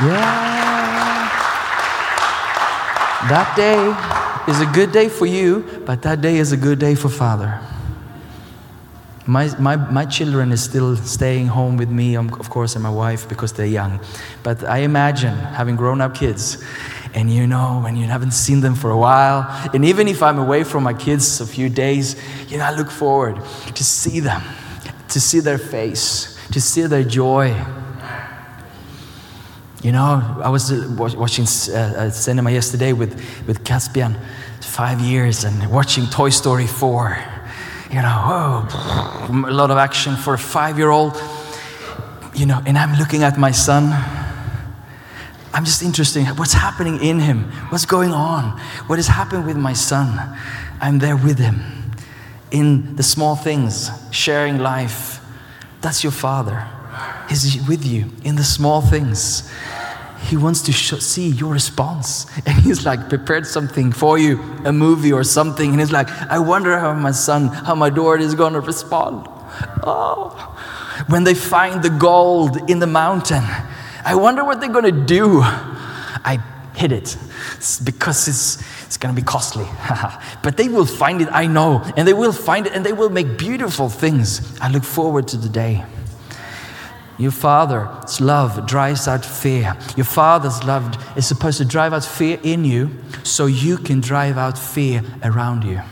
Yeah. 0.01 0.59
That 3.29 3.57
day 3.57 4.51
is 4.51 4.61
a 4.61 4.67
good 4.67 4.93
day 4.93 5.09
for 5.09 5.27
you, 5.27 5.83
but 5.85 6.03
that 6.03 6.21
day 6.21 6.37
is 6.37 6.53
a 6.53 6.57
good 6.57 6.79
day 6.79 6.95
for 6.95 7.09
Father. 7.09 7.61
My, 9.29 9.55
my, 9.59 9.77
my 9.77 10.07
children 10.07 10.53
is 10.53 10.63
still 10.63 10.97
staying 10.97 11.49
home 11.49 11.77
with 11.77 11.91
me, 11.91 12.17
um, 12.17 12.33
of 12.41 12.49
course, 12.49 12.77
and 12.77 12.83
my 12.83 12.89
wife 12.89 13.29
because 13.29 13.53
they're 13.53 13.67
young. 13.67 14.01
But 14.43 14.65
I 14.65 14.79
imagine 14.79 15.37
having 15.37 15.77
grown 15.77 16.01
up 16.01 16.15
kids, 16.15 16.65
and 17.13 17.31
you 17.31 17.47
know, 17.47 17.81
when 17.83 17.95
you 17.95 18.07
haven't 18.07 18.31
seen 18.31 18.63
them 18.63 18.75
for 18.75 18.91
a 18.91 18.97
while, 18.97 19.45
and 19.75 19.85
even 19.85 20.09
if 20.09 20.23
I'm 20.23 20.39
away 20.39 20.65
from 20.65 20.83
my 20.83 20.95
kids 20.95 21.43
a 21.43 21.47
few 21.47 21.69
days, 21.69 22.17
you 22.49 22.57
know, 22.57 22.65
I 22.65 22.71
look 22.71 22.91
forward 22.91 23.37
to 23.75 23.85
see 23.85 24.21
them, 24.21 24.41
to 25.11 25.21
see 25.21 25.41
their 25.41 25.59
face, 25.59 26.39
to 26.53 26.59
see 26.59 26.87
their 26.87 27.05
joy. 27.05 27.55
You 29.83 29.93
know, 29.93 30.41
I 30.43 30.49
was 30.49 30.73
uh, 30.73 30.89
watching 30.97 31.45
uh, 31.45 32.09
cinema 32.09 32.51
yesterday 32.51 32.95
with, 32.95 33.13
with 33.47 33.63
Caspian, 33.63 34.17
five 34.63 35.01
years, 35.03 35.45
and 35.45 35.71
watching 35.71 36.07
Toy 36.07 36.31
Story 36.31 36.67
4. 36.67 37.38
You 37.91 38.03
know, 38.03 38.09
whoa, 38.09 39.49
a 39.49 39.51
lot 39.51 39.71
of 39.71 39.79
action 39.79 40.15
for 40.17 40.35
a 40.35 40.39
five 40.39 40.77
year 40.77 40.91
old. 40.91 41.15
You 42.35 42.47
know, 42.47 42.61
and 42.67 42.77
I'm 42.77 42.99
looking 42.99 43.23
at 43.23 43.39
my 43.39 43.51
son. 43.51 43.93
I'm 45.55 45.65
just 45.65 45.83
interested 45.83 46.21
in 46.21 46.27
what's 46.37 46.53
happening 46.53 47.03
in 47.03 47.19
him, 47.19 47.45
what's 47.71 47.87
going 47.87 48.13
on, 48.13 48.61
what 48.87 48.97
has 48.97 49.09
happened 49.09 49.47
with 49.47 49.57
my 49.57 49.73
son. 49.73 50.37
I'm 50.81 50.99
there 50.99 51.17
with 51.17 51.39
him 51.39 51.63
in 52.51 52.97
the 52.97 53.03
small 53.03 53.35
things, 53.35 53.91
sharing 54.11 54.59
life. 54.59 55.21
That's 55.81 56.03
your 56.05 56.13
father. 56.13 56.67
He's 57.29 57.67
with 57.67 57.85
you 57.85 58.11
in 58.25 58.37
the 58.37 58.45
small 58.45 58.81
things. 58.81 59.51
He 60.29 60.37
wants 60.37 60.61
to 60.63 60.73
sh- 60.73 61.01
see 61.01 61.29
your 61.29 61.53
response. 61.53 62.27
And 62.45 62.59
he's 62.59 62.85
like 62.85 63.09
prepared 63.09 63.47
something 63.47 63.93
for 63.93 64.19
you, 64.19 64.41
a 64.65 64.73
movie 64.73 65.13
or 65.13 65.25
something. 65.25 65.71
And 65.71 65.81
he's 65.81 65.91
like, 65.93 66.11
I 66.11 66.39
wonder 66.39 66.79
how 66.79 66.93
my 66.93 67.13
son, 67.13 67.49
how 67.49 67.75
my 67.75 67.89
daughter 67.89 68.19
is 68.19 68.35
going 68.35 68.53
to 68.53 68.61
respond. 68.61 69.27
Oh, 69.83 70.31
when 71.09 71.25
they 71.25 71.35
find 71.35 71.83
the 71.83 71.91
gold 71.91 72.71
in 72.71 72.79
the 72.79 72.87
mountain, 72.87 73.45
I 74.05 74.15
wonder 74.15 74.45
what 74.45 74.61
they're 74.61 74.69
going 74.69 74.85
to 74.85 75.05
do. 75.07 75.41
I 75.43 76.43
hid 76.75 76.93
it 76.93 77.17
It's 77.57 77.81
because 77.81 78.29
it's, 78.29 78.63
it's 78.87 78.97
going 78.97 79.15
to 79.15 79.21
be 79.21 79.25
costly. 79.25 79.67
but 80.43 80.57
they 80.57 80.69
will 80.69 80.87
find 80.87 81.23
it, 81.23 81.29
I 81.33 81.47
know. 81.47 81.83
And 81.97 82.07
they 82.07 82.13
will 82.13 82.33
find 82.33 82.67
it 82.67 82.73
and 82.75 82.85
they 82.85 82.93
will 82.93 83.11
make 83.11 83.39
beautiful 83.39 83.89
things. 83.89 84.59
I 84.61 84.69
look 84.69 84.85
forward 84.85 85.27
to 85.29 85.37
the 85.37 85.49
day. 85.49 85.85
Your 87.19 87.33
father's 87.33 88.21
love 88.21 88.65
drives 88.67 89.09
out 89.09 89.25
fear. 89.25 89.77
Your 89.97 90.05
father's 90.05 90.63
love 90.63 90.97
is 91.17 91.27
supposed 91.27 91.59
to 91.59 91.65
drive 91.65 91.93
out 91.93 92.05
fear 92.05 92.39
in 92.45 92.65
you 92.65 92.91
so 93.25 93.47
you 93.47 93.77
can 93.77 94.01
drive 94.01 94.39
out 94.39 94.57
fear 94.57 95.03
around 95.25 95.65
you. 95.65 95.83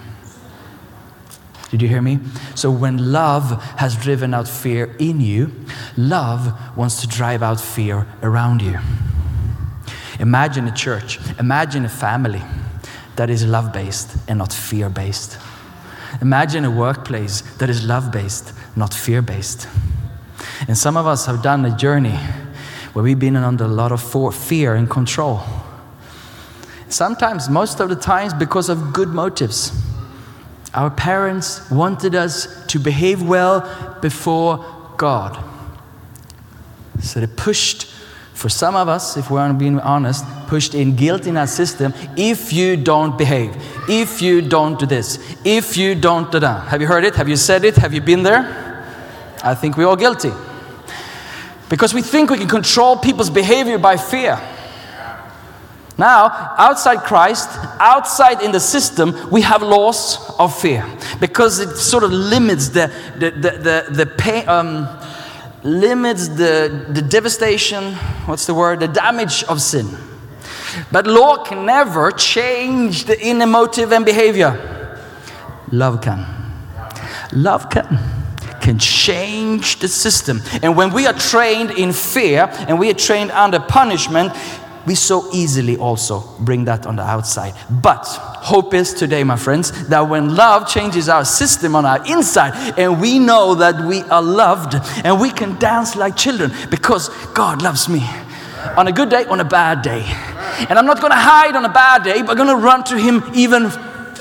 Did 1.70 1.82
you 1.82 1.88
hear 1.88 2.00
me? 2.00 2.20
So, 2.54 2.70
when 2.70 3.12
love 3.12 3.60
has 3.78 3.96
driven 3.96 4.32
out 4.34 4.46
fear 4.46 4.94
in 5.00 5.20
you, 5.20 5.52
love 5.96 6.76
wants 6.76 7.00
to 7.00 7.08
drive 7.08 7.42
out 7.42 7.60
fear 7.60 8.06
around 8.22 8.62
you. 8.62 8.78
Imagine 10.20 10.68
a 10.68 10.74
church, 10.74 11.18
imagine 11.40 11.84
a 11.84 11.88
family 11.88 12.42
that 13.16 13.30
is 13.30 13.44
love 13.44 13.72
based 13.72 14.16
and 14.28 14.38
not 14.38 14.52
fear 14.52 14.88
based. 14.88 15.38
Imagine 16.22 16.64
a 16.64 16.70
workplace 16.70 17.40
that 17.58 17.68
is 17.68 17.84
love 17.84 18.12
based, 18.12 18.52
not 18.76 18.94
fear 18.94 19.20
based. 19.20 19.68
And 20.68 20.76
some 20.76 20.96
of 20.96 21.06
us 21.06 21.26
have 21.26 21.42
done 21.42 21.64
a 21.64 21.76
journey 21.76 22.18
where 22.92 23.02
we've 23.02 23.18
been 23.18 23.36
under 23.36 23.64
a 23.64 23.68
lot 23.68 23.92
of 23.92 24.34
fear 24.34 24.74
and 24.74 24.88
control. 24.88 25.42
Sometimes, 26.88 27.50
most 27.50 27.80
of 27.80 27.88
the 27.88 27.96
times, 27.96 28.32
because 28.32 28.68
of 28.68 28.92
good 28.92 29.08
motives. 29.08 29.72
Our 30.72 30.90
parents 30.90 31.70
wanted 31.70 32.14
us 32.14 32.66
to 32.66 32.78
behave 32.78 33.22
well 33.22 33.98
before 34.00 34.64
God. 34.96 35.42
So 37.00 37.20
they 37.20 37.26
pushed, 37.26 37.86
for 38.34 38.48
some 38.48 38.76
of 38.76 38.88
us, 38.88 39.16
if 39.16 39.30
we're 39.30 39.52
being 39.52 39.80
honest, 39.80 40.24
pushed 40.46 40.74
in 40.74 40.96
guilt 40.96 41.26
in 41.26 41.36
our 41.36 41.46
system 41.46 41.92
if 42.16 42.52
you 42.52 42.76
don't 42.76 43.18
behave, 43.18 43.56
if 43.88 44.22
you 44.22 44.42
don't 44.42 44.78
do 44.78 44.86
this, 44.86 45.18
if 45.44 45.76
you 45.76 45.94
don't 45.94 46.30
do 46.30 46.38
that. 46.40 46.68
Have 46.68 46.80
you 46.80 46.86
heard 46.86 47.04
it? 47.04 47.14
Have 47.16 47.28
you 47.28 47.36
said 47.36 47.64
it? 47.64 47.76
Have 47.76 47.92
you 47.92 48.00
been 48.00 48.22
there? 48.22 48.74
I 49.42 49.54
think 49.54 49.76
we're 49.76 49.86
all 49.86 49.96
guilty. 49.96 50.32
Because 51.68 51.92
we 51.92 52.02
think 52.02 52.30
we 52.30 52.38
can 52.38 52.48
control 52.48 52.96
people's 52.96 53.30
behavior 53.30 53.78
by 53.78 53.96
fear. 53.96 54.40
Now, 55.98 56.54
outside 56.58 57.04
Christ, 57.04 57.48
outside 57.80 58.42
in 58.42 58.52
the 58.52 58.60
system, 58.60 59.30
we 59.30 59.40
have 59.40 59.62
laws 59.62 60.18
of 60.38 60.56
fear 60.58 60.84
because 61.20 61.58
it 61.58 61.74
sort 61.76 62.04
of 62.04 62.12
limits 62.12 62.68
the, 62.68 62.92
the, 63.18 63.30
the, 63.30 63.50
the, 63.50 64.04
the 64.04 64.06
pain, 64.06 64.46
um, 64.46 64.86
limits 65.62 66.28
the, 66.28 66.86
the 66.90 67.00
devastation, 67.00 67.94
what's 68.26 68.44
the 68.46 68.54
word, 68.54 68.80
the 68.80 68.88
damage 68.88 69.42
of 69.44 69.62
sin. 69.62 69.88
But 70.92 71.06
law 71.06 71.42
can 71.42 71.64
never 71.64 72.10
change 72.10 73.04
the 73.04 73.18
inner 73.18 73.46
motive 73.46 73.90
and 73.92 74.04
behavior. 74.04 74.98
Love 75.72 76.02
can. 76.02 76.26
Love 77.32 77.70
can 77.70 78.15
can 78.66 78.80
change 78.80 79.78
the 79.78 79.86
system. 79.86 80.42
And 80.60 80.76
when 80.76 80.92
we 80.92 81.06
are 81.06 81.12
trained 81.12 81.70
in 81.70 81.92
fear 81.92 82.48
and 82.66 82.80
we 82.80 82.90
are 82.90 82.94
trained 82.94 83.30
under 83.30 83.60
punishment, 83.60 84.32
we 84.88 84.96
so 84.96 85.30
easily 85.32 85.76
also 85.76 86.24
bring 86.40 86.64
that 86.64 86.84
on 86.84 86.96
the 86.96 87.02
outside. 87.02 87.54
But 87.70 88.04
hope 88.04 88.74
is 88.74 88.92
today, 88.92 89.22
my 89.22 89.36
friends, 89.36 89.86
that 89.86 90.00
when 90.00 90.34
love 90.34 90.66
changes 90.66 91.08
our 91.08 91.24
system 91.24 91.76
on 91.76 91.86
our 91.86 92.04
inside 92.10 92.76
and 92.76 93.00
we 93.00 93.20
know 93.20 93.54
that 93.54 93.86
we 93.86 94.02
are 94.02 94.22
loved 94.22 94.74
and 95.04 95.20
we 95.20 95.30
can 95.30 95.56
dance 95.60 95.94
like 95.94 96.16
children 96.16 96.50
because 96.68 97.08
God 97.34 97.62
loves 97.62 97.88
me 97.88 98.02
on 98.76 98.88
a 98.88 98.92
good 98.92 99.10
day, 99.10 99.26
on 99.26 99.38
a 99.38 99.44
bad 99.44 99.82
day. 99.82 100.02
And 100.68 100.76
I'm 100.76 100.86
not 100.86 101.00
to 101.00 101.08
hide 101.10 101.54
on 101.54 101.64
a 101.64 101.72
bad 101.72 102.02
day, 102.02 102.22
but 102.22 102.36
I'm 102.36 102.48
to 102.48 102.56
run 102.56 102.82
to 102.84 102.98
Him 102.98 103.22
even 103.32 103.70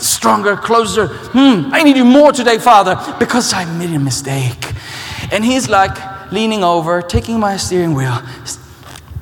stronger, 0.01 0.55
closer. 0.55 1.07
Hmm, 1.07 1.73
I 1.73 1.83
need 1.83 1.97
you 1.97 2.05
more 2.05 2.31
today, 2.31 2.57
Father, 2.57 2.95
because 3.19 3.53
I 3.53 3.65
made 3.65 3.93
a 3.93 3.99
mistake. 3.99 4.73
And 5.31 5.43
He's 5.43 5.69
like 5.69 5.97
leaning 6.31 6.63
over, 6.63 7.01
taking 7.01 7.39
my 7.39 7.57
steering 7.57 7.93
wheel. 7.93 8.21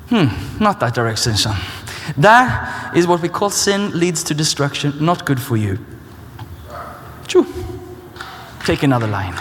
Hmm, 0.08 0.28
not 0.62 0.80
that 0.80 0.94
direction, 0.94 1.36
son. 1.36 1.56
That 2.16 2.94
is 2.96 3.06
what 3.06 3.22
we 3.22 3.28
call 3.28 3.50
sin 3.50 3.98
leads 3.98 4.22
to 4.24 4.34
destruction, 4.34 4.92
not 5.00 5.24
good 5.24 5.40
for 5.40 5.56
you. 5.56 5.78
Choo. 7.26 7.46
Take 8.64 8.82
another 8.82 9.06
line. 9.06 9.34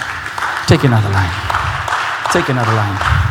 Take 0.67 0.83
another 0.83 1.09
line. 1.09 1.31
Take 2.31 2.49
another 2.49 2.73
line. 2.73 3.22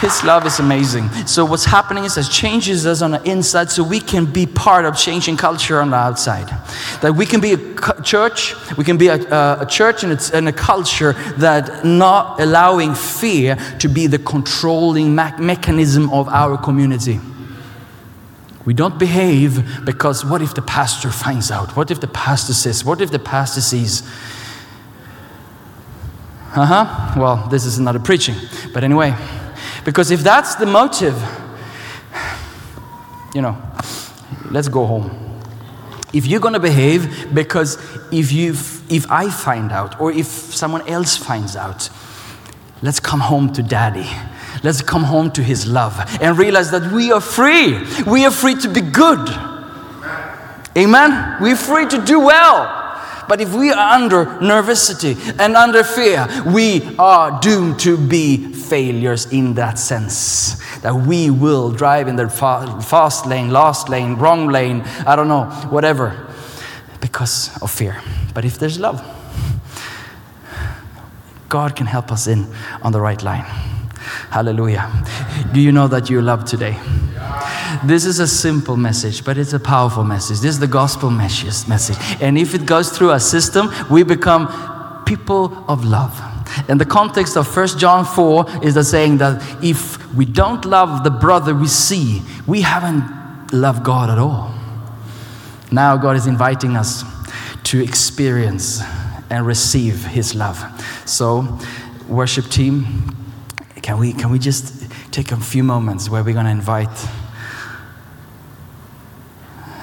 His 0.00 0.22
love 0.24 0.44
is 0.46 0.58
amazing. 0.58 1.08
So 1.26 1.44
what's 1.44 1.64
happening 1.64 2.04
is 2.04 2.18
it 2.18 2.24
changes 2.24 2.84
us 2.84 3.00
on 3.00 3.12
the 3.12 3.22
inside 3.22 3.70
so 3.70 3.82
we 3.82 4.00
can 4.00 4.26
be 4.26 4.44
part 4.44 4.84
of 4.84 4.96
changing 4.96 5.36
culture 5.36 5.80
on 5.80 5.90
the 5.90 5.96
outside. 5.96 6.48
That 7.00 7.14
we 7.14 7.26
can 7.26 7.40
be 7.40 7.52
a 7.52 8.02
church, 8.02 8.54
we 8.76 8.84
can 8.84 8.98
be 8.98 9.08
a, 9.08 9.16
a, 9.16 9.62
a 9.62 9.66
church 9.66 10.02
and, 10.02 10.12
it's, 10.12 10.30
and 10.30 10.48
a 10.48 10.52
culture 10.52 11.12
that 11.38 11.84
not 11.84 12.40
allowing 12.40 12.94
fear 12.94 13.56
to 13.78 13.88
be 13.88 14.06
the 14.06 14.18
controlling 14.18 15.14
me- 15.14 15.38
mechanism 15.38 16.10
of 16.10 16.28
our 16.28 16.58
community. 16.58 17.20
We 18.64 18.74
don't 18.74 18.98
behave 18.98 19.84
because 19.84 20.24
what 20.24 20.42
if 20.42 20.54
the 20.54 20.62
pastor 20.62 21.10
finds 21.10 21.50
out? 21.50 21.76
What 21.76 21.90
if 21.90 22.00
the 22.00 22.08
pastor 22.08 22.54
says? 22.54 22.84
What 22.84 23.00
if 23.00 23.10
the 23.10 23.18
pastor 23.18 23.60
sees? 23.60 24.02
Uh 26.56 26.64
huh. 26.64 27.20
Well, 27.20 27.48
this 27.48 27.64
is 27.64 27.78
another 27.78 27.98
preaching. 27.98 28.36
But 28.72 28.84
anyway, 28.84 29.14
because 29.84 30.10
if 30.10 30.20
that's 30.20 30.54
the 30.54 30.66
motive, 30.66 31.16
you 33.34 33.42
know, 33.42 33.56
let's 34.50 34.68
go 34.68 34.86
home. 34.86 35.20
If 36.12 36.26
you're 36.26 36.40
going 36.40 36.54
to 36.54 36.60
behave 36.60 37.34
because 37.34 37.76
if 38.12 38.32
you 38.32 38.52
if 38.88 39.10
I 39.10 39.30
find 39.30 39.72
out 39.72 40.00
or 40.00 40.12
if 40.12 40.26
someone 40.26 40.88
else 40.88 41.16
finds 41.16 41.56
out, 41.56 41.90
let's 42.82 43.00
come 43.00 43.20
home 43.20 43.52
to 43.54 43.62
daddy. 43.62 44.08
Let's 44.62 44.80
come 44.80 45.02
home 45.02 45.30
to 45.32 45.42
his 45.42 45.66
love 45.66 46.00
and 46.20 46.38
realize 46.38 46.70
that 46.70 46.92
we 46.92 47.10
are 47.12 47.20
free. 47.20 47.84
We 48.06 48.24
are 48.24 48.30
free 48.30 48.54
to 48.56 48.68
be 48.68 48.80
good. 48.80 49.28
Amen. 50.76 51.36
We're 51.40 51.56
free 51.56 51.86
to 51.86 52.04
do 52.04 52.20
well. 52.20 52.83
But 53.28 53.40
if 53.40 53.54
we 53.54 53.70
are 53.70 53.94
under 53.94 54.26
nervousity 54.40 55.16
and 55.38 55.56
under 55.56 55.82
fear, 55.82 56.26
we 56.46 56.96
are 56.98 57.40
doomed 57.40 57.80
to 57.80 57.96
be 57.96 58.52
failures 58.52 59.26
in 59.32 59.54
that 59.54 59.78
sense. 59.78 60.60
That 60.80 60.94
we 60.94 61.30
will 61.30 61.70
drive 61.70 62.08
in 62.08 62.16
the 62.16 62.28
fast 62.28 63.26
lane, 63.26 63.50
last 63.50 63.88
lane, 63.88 64.16
wrong 64.16 64.48
lane, 64.48 64.82
I 65.06 65.16
don't 65.16 65.28
know, 65.28 65.44
whatever, 65.70 66.28
because 67.00 67.50
of 67.62 67.70
fear. 67.70 68.00
But 68.34 68.44
if 68.44 68.58
there's 68.58 68.78
love, 68.78 69.02
God 71.48 71.76
can 71.76 71.86
help 71.86 72.10
us 72.10 72.26
in 72.26 72.46
on 72.82 72.92
the 72.92 73.00
right 73.00 73.22
line. 73.22 73.44
Hallelujah. 74.30 74.90
Do 75.52 75.60
you 75.60 75.72
know 75.72 75.88
that 75.88 76.10
you're 76.10 76.22
loved 76.22 76.46
today? 76.46 76.76
This 77.84 78.04
is 78.04 78.18
a 78.18 78.26
simple 78.26 78.76
message, 78.76 79.24
but 79.24 79.36
it's 79.36 79.52
a 79.52 79.60
powerful 79.60 80.04
message. 80.04 80.40
This 80.40 80.54
is 80.54 80.60
the 80.60 80.66
gospel 80.66 81.10
message. 81.10 81.96
And 82.20 82.38
if 82.38 82.54
it 82.54 82.66
goes 82.66 82.90
through 82.90 83.12
a 83.12 83.20
system, 83.20 83.70
we 83.90 84.02
become 84.02 85.04
people 85.04 85.64
of 85.68 85.84
love. 85.84 86.20
And 86.68 86.80
the 86.80 86.86
context 86.86 87.36
of 87.36 87.54
1 87.54 87.78
John 87.78 88.04
4 88.04 88.64
is 88.64 88.74
the 88.74 88.84
saying 88.84 89.18
that 89.18 89.42
if 89.62 90.14
we 90.14 90.24
don't 90.24 90.64
love 90.64 91.04
the 91.04 91.10
brother 91.10 91.54
we 91.54 91.66
see, 91.66 92.22
we 92.46 92.62
haven't 92.62 93.52
loved 93.52 93.84
God 93.84 94.10
at 94.10 94.18
all. 94.18 94.54
Now 95.70 95.96
God 95.96 96.16
is 96.16 96.26
inviting 96.26 96.76
us 96.76 97.04
to 97.64 97.82
experience 97.82 98.82
and 99.30 99.46
receive 99.46 100.04
his 100.04 100.34
love. 100.34 100.62
So, 101.06 101.58
worship 102.08 102.46
team, 102.46 103.16
can 103.82 103.98
we 103.98 104.12
can 104.12 104.30
we 104.30 104.38
just 104.38 104.90
take 105.10 105.32
a 105.32 105.36
few 105.36 105.64
moments 105.64 106.08
where 106.08 106.22
we're 106.22 106.34
going 106.34 106.46
to 106.46 106.52
invite 106.52 107.08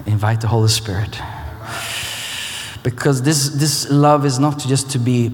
invite 0.05 0.41
the 0.41 0.47
Holy 0.47 0.69
Spirit? 0.69 1.19
Because 2.83 3.21
this 3.21 3.49
this 3.49 3.89
love 3.89 4.25
is 4.25 4.39
not 4.39 4.59
just 4.59 4.89
to 4.91 4.99
be 4.99 5.31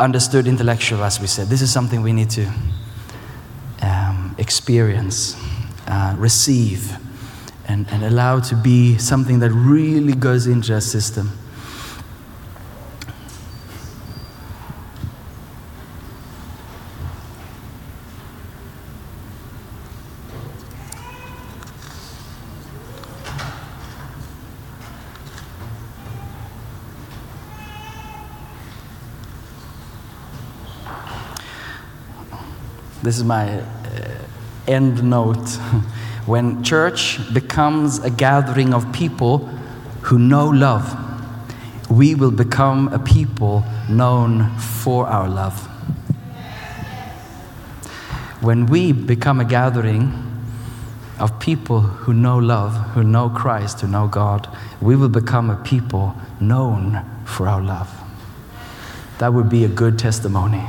understood 0.00 0.46
intellectual, 0.46 1.04
as 1.04 1.20
we 1.20 1.26
said. 1.26 1.48
This 1.48 1.62
is 1.62 1.72
something 1.72 2.02
we 2.02 2.12
need 2.12 2.30
to 2.30 2.50
um, 3.82 4.34
experience, 4.38 5.36
uh, 5.86 6.14
receive, 6.18 6.96
and, 7.68 7.86
and 7.90 8.04
allow 8.04 8.40
to 8.40 8.56
be 8.56 8.98
something 8.98 9.38
that 9.40 9.50
really 9.50 10.14
goes 10.14 10.46
into 10.46 10.74
our 10.74 10.80
system. 10.80 11.30
This 33.02 33.18
is 33.18 33.24
my 33.24 33.58
uh, 33.58 33.64
end 34.68 35.02
note. 35.02 35.48
when 36.26 36.62
church 36.62 37.18
becomes 37.34 37.98
a 37.98 38.10
gathering 38.10 38.72
of 38.72 38.92
people 38.92 39.38
who 40.02 40.20
know 40.20 40.48
love, 40.48 40.98
we 41.90 42.14
will 42.14 42.30
become 42.30 42.88
a 42.88 42.98
people 43.00 43.64
known 43.88 44.56
for 44.58 45.06
our 45.08 45.28
love. 45.28 45.66
When 48.40 48.66
we 48.66 48.92
become 48.92 49.40
a 49.40 49.44
gathering 49.44 50.12
of 51.18 51.38
people 51.40 51.80
who 51.80 52.14
know 52.14 52.38
love, 52.38 52.74
who 52.92 53.02
know 53.02 53.28
Christ, 53.28 53.80
who 53.80 53.88
know 53.88 54.06
God, 54.06 54.48
we 54.80 54.96
will 54.96 55.08
become 55.08 55.50
a 55.50 55.56
people 55.56 56.14
known 56.40 57.04
for 57.24 57.48
our 57.48 57.62
love. 57.62 57.92
That 59.18 59.32
would 59.32 59.48
be 59.48 59.64
a 59.64 59.68
good 59.68 59.98
testimony. 59.98 60.64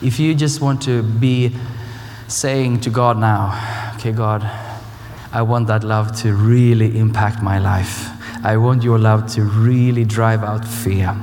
If 0.00 0.20
you 0.20 0.32
just 0.32 0.60
want 0.60 0.80
to 0.82 1.02
be 1.02 1.56
saying 2.28 2.82
to 2.82 2.90
God 2.90 3.18
now, 3.18 3.92
okay, 3.96 4.12
God, 4.12 4.42
I 5.32 5.42
want 5.42 5.66
that 5.66 5.82
love 5.82 6.14
to 6.22 6.34
really 6.34 6.96
impact 6.96 7.42
my 7.42 7.58
life. 7.58 8.08
I 8.44 8.58
want 8.58 8.84
your 8.84 8.98
love 8.98 9.26
to 9.32 9.42
really 9.42 10.04
drive 10.04 10.44
out 10.44 10.64
fear. 10.64 11.16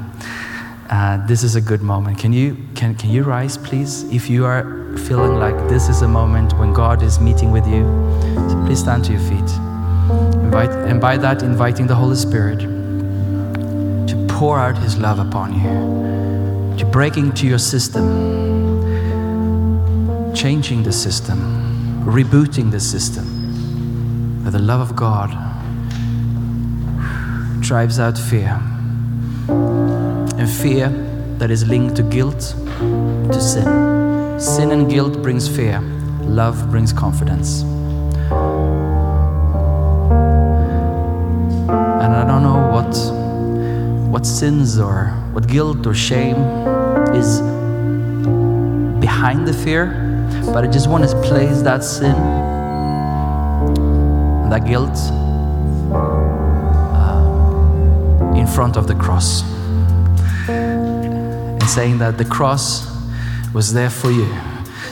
Uh, 0.90 1.26
this 1.26 1.42
is 1.42 1.56
a 1.56 1.62
good 1.62 1.82
moment. 1.82 2.20
Can 2.20 2.34
you, 2.34 2.58
can, 2.76 2.96
can 2.96 3.12
you 3.12 3.24
rise, 3.24 3.58
please? 3.58 4.04
If 4.14 4.30
you 4.30 4.46
are 4.46 4.64
feeling 5.08 5.40
like 5.40 5.56
this 5.70 5.88
is 5.88 6.02
a 6.02 6.08
moment 6.08 6.52
when 6.60 6.74
God 6.74 7.02
is 7.02 7.18
meeting 7.18 7.52
with 7.52 7.66
you, 7.66 7.84
so 8.50 8.62
please 8.66 8.80
stand 8.80 9.06
to 9.06 9.14
your 9.14 9.22
feet. 9.22 9.50
Invite, 10.44 10.72
and 10.72 11.00
by 11.00 11.16
that, 11.16 11.44
inviting 11.44 11.88
the 11.88 11.96
Holy 11.96 12.18
Spirit 12.18 12.60
to 12.60 14.28
pour 14.30 14.60
out 14.60 14.78
His 14.78 14.98
love 14.98 15.20
upon 15.20 15.54
you, 15.54 16.78
to 16.78 16.86
break 16.86 17.16
into 17.16 17.48
your 17.48 17.58
system, 17.58 18.35
changing 20.46 20.84
the 20.84 20.94
system, 20.94 21.40
rebooting 22.06 22.70
the 22.70 22.80
system. 22.80 23.26
Where 24.44 24.52
the 24.52 24.60
love 24.60 24.80
of 24.80 24.96
God 24.96 25.32
drives 27.62 28.00
out 28.00 28.16
fear. 28.16 28.62
And 30.38 30.48
fear 30.48 30.90
that 31.40 31.50
is 31.50 31.66
linked 31.68 31.96
to 31.96 32.04
guilt, 32.04 32.54
to 33.34 33.42
sin. 33.42 34.40
Sin 34.40 34.70
and 34.70 34.88
guilt 34.88 35.20
brings 35.24 35.48
fear. 35.48 35.82
Love 36.42 36.70
brings 36.70 36.94
confidence. 36.94 37.64
And 42.04 42.12
I 42.22 42.24
don't 42.28 42.44
know 42.44 42.70
what 42.76 42.94
what 44.12 44.28
sins 44.28 44.78
or 44.78 45.08
what 45.34 45.48
guilt 45.48 45.88
or 45.88 45.96
shame 45.96 46.38
is 47.16 47.42
behind 49.00 49.48
the 49.48 49.54
fear, 49.54 50.05
but 50.54 50.64
I 50.64 50.68
just 50.68 50.88
want 50.88 51.10
to 51.10 51.16
place 51.22 51.62
that 51.64 51.84
sin, 51.84 52.16
that 54.50 54.66
guilt, 54.66 54.98
uh, 56.94 57.22
in 58.36 58.48
front 58.48 58.78
of 58.78 58.88
the 58.88 58.96
cross. 58.96 59.44
And 60.48 61.64
saying 61.64 61.98
that 62.00 62.18
the 62.18 62.26
cross 62.26 62.86
was 63.54 63.74
there 63.74 63.90
for 63.90 64.12
you. 64.12 64.28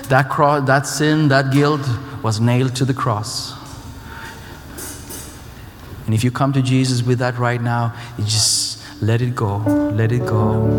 That, 0.09 0.29
cross, 0.29 0.65
that 0.67 0.87
sin, 0.87 1.27
that 1.29 1.51
guilt 1.51 1.87
was 2.21 2.39
nailed 2.39 2.75
to 2.77 2.85
the 2.85 2.93
cross. 2.93 3.53
And 6.05 6.13
if 6.13 6.23
you 6.23 6.31
come 6.31 6.51
to 6.53 6.61
Jesus 6.61 7.01
with 7.01 7.19
that 7.19 7.37
right 7.37 7.61
now, 7.61 7.93
you 8.17 8.23
just 8.23 8.81
let 9.01 9.21
it 9.21 9.35
go, 9.35 9.57
let 9.93 10.11
it 10.11 10.25
go. 10.25 10.69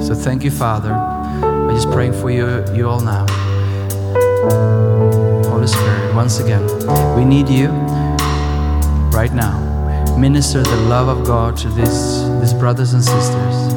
So 0.00 0.14
thank 0.14 0.44
you, 0.44 0.50
Father. 0.50 1.11
I'm 1.72 1.78
just 1.78 1.90
praying 1.90 2.12
for 2.12 2.30
you, 2.30 2.62
you 2.74 2.86
all 2.86 3.00
now. 3.00 3.26
Holy 5.48 5.66
Spirit, 5.66 6.14
once 6.14 6.38
again, 6.38 6.62
we 7.16 7.24
need 7.24 7.48
you 7.48 7.68
right 9.08 9.32
now. 9.32 9.58
Minister 10.18 10.62
the 10.62 10.76
love 10.76 11.08
of 11.08 11.26
God 11.26 11.56
to 11.56 11.70
these, 11.70 12.28
these 12.40 12.52
brothers 12.52 12.92
and 12.92 13.02
sisters. 13.02 13.72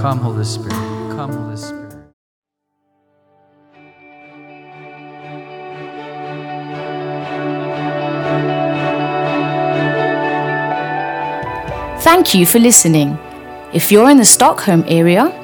Come, 0.00 0.20
Holy 0.20 0.44
Spirit. 0.44 0.70
Come, 1.16 1.32
Holy 1.32 1.56
Spirit. 1.56 1.90
Thank 12.02 12.36
you 12.36 12.46
for 12.46 12.60
listening. 12.60 13.18
If 13.72 13.90
you're 13.90 14.08
in 14.10 14.18
the 14.18 14.24
Stockholm 14.24 14.84
area, 14.86 15.43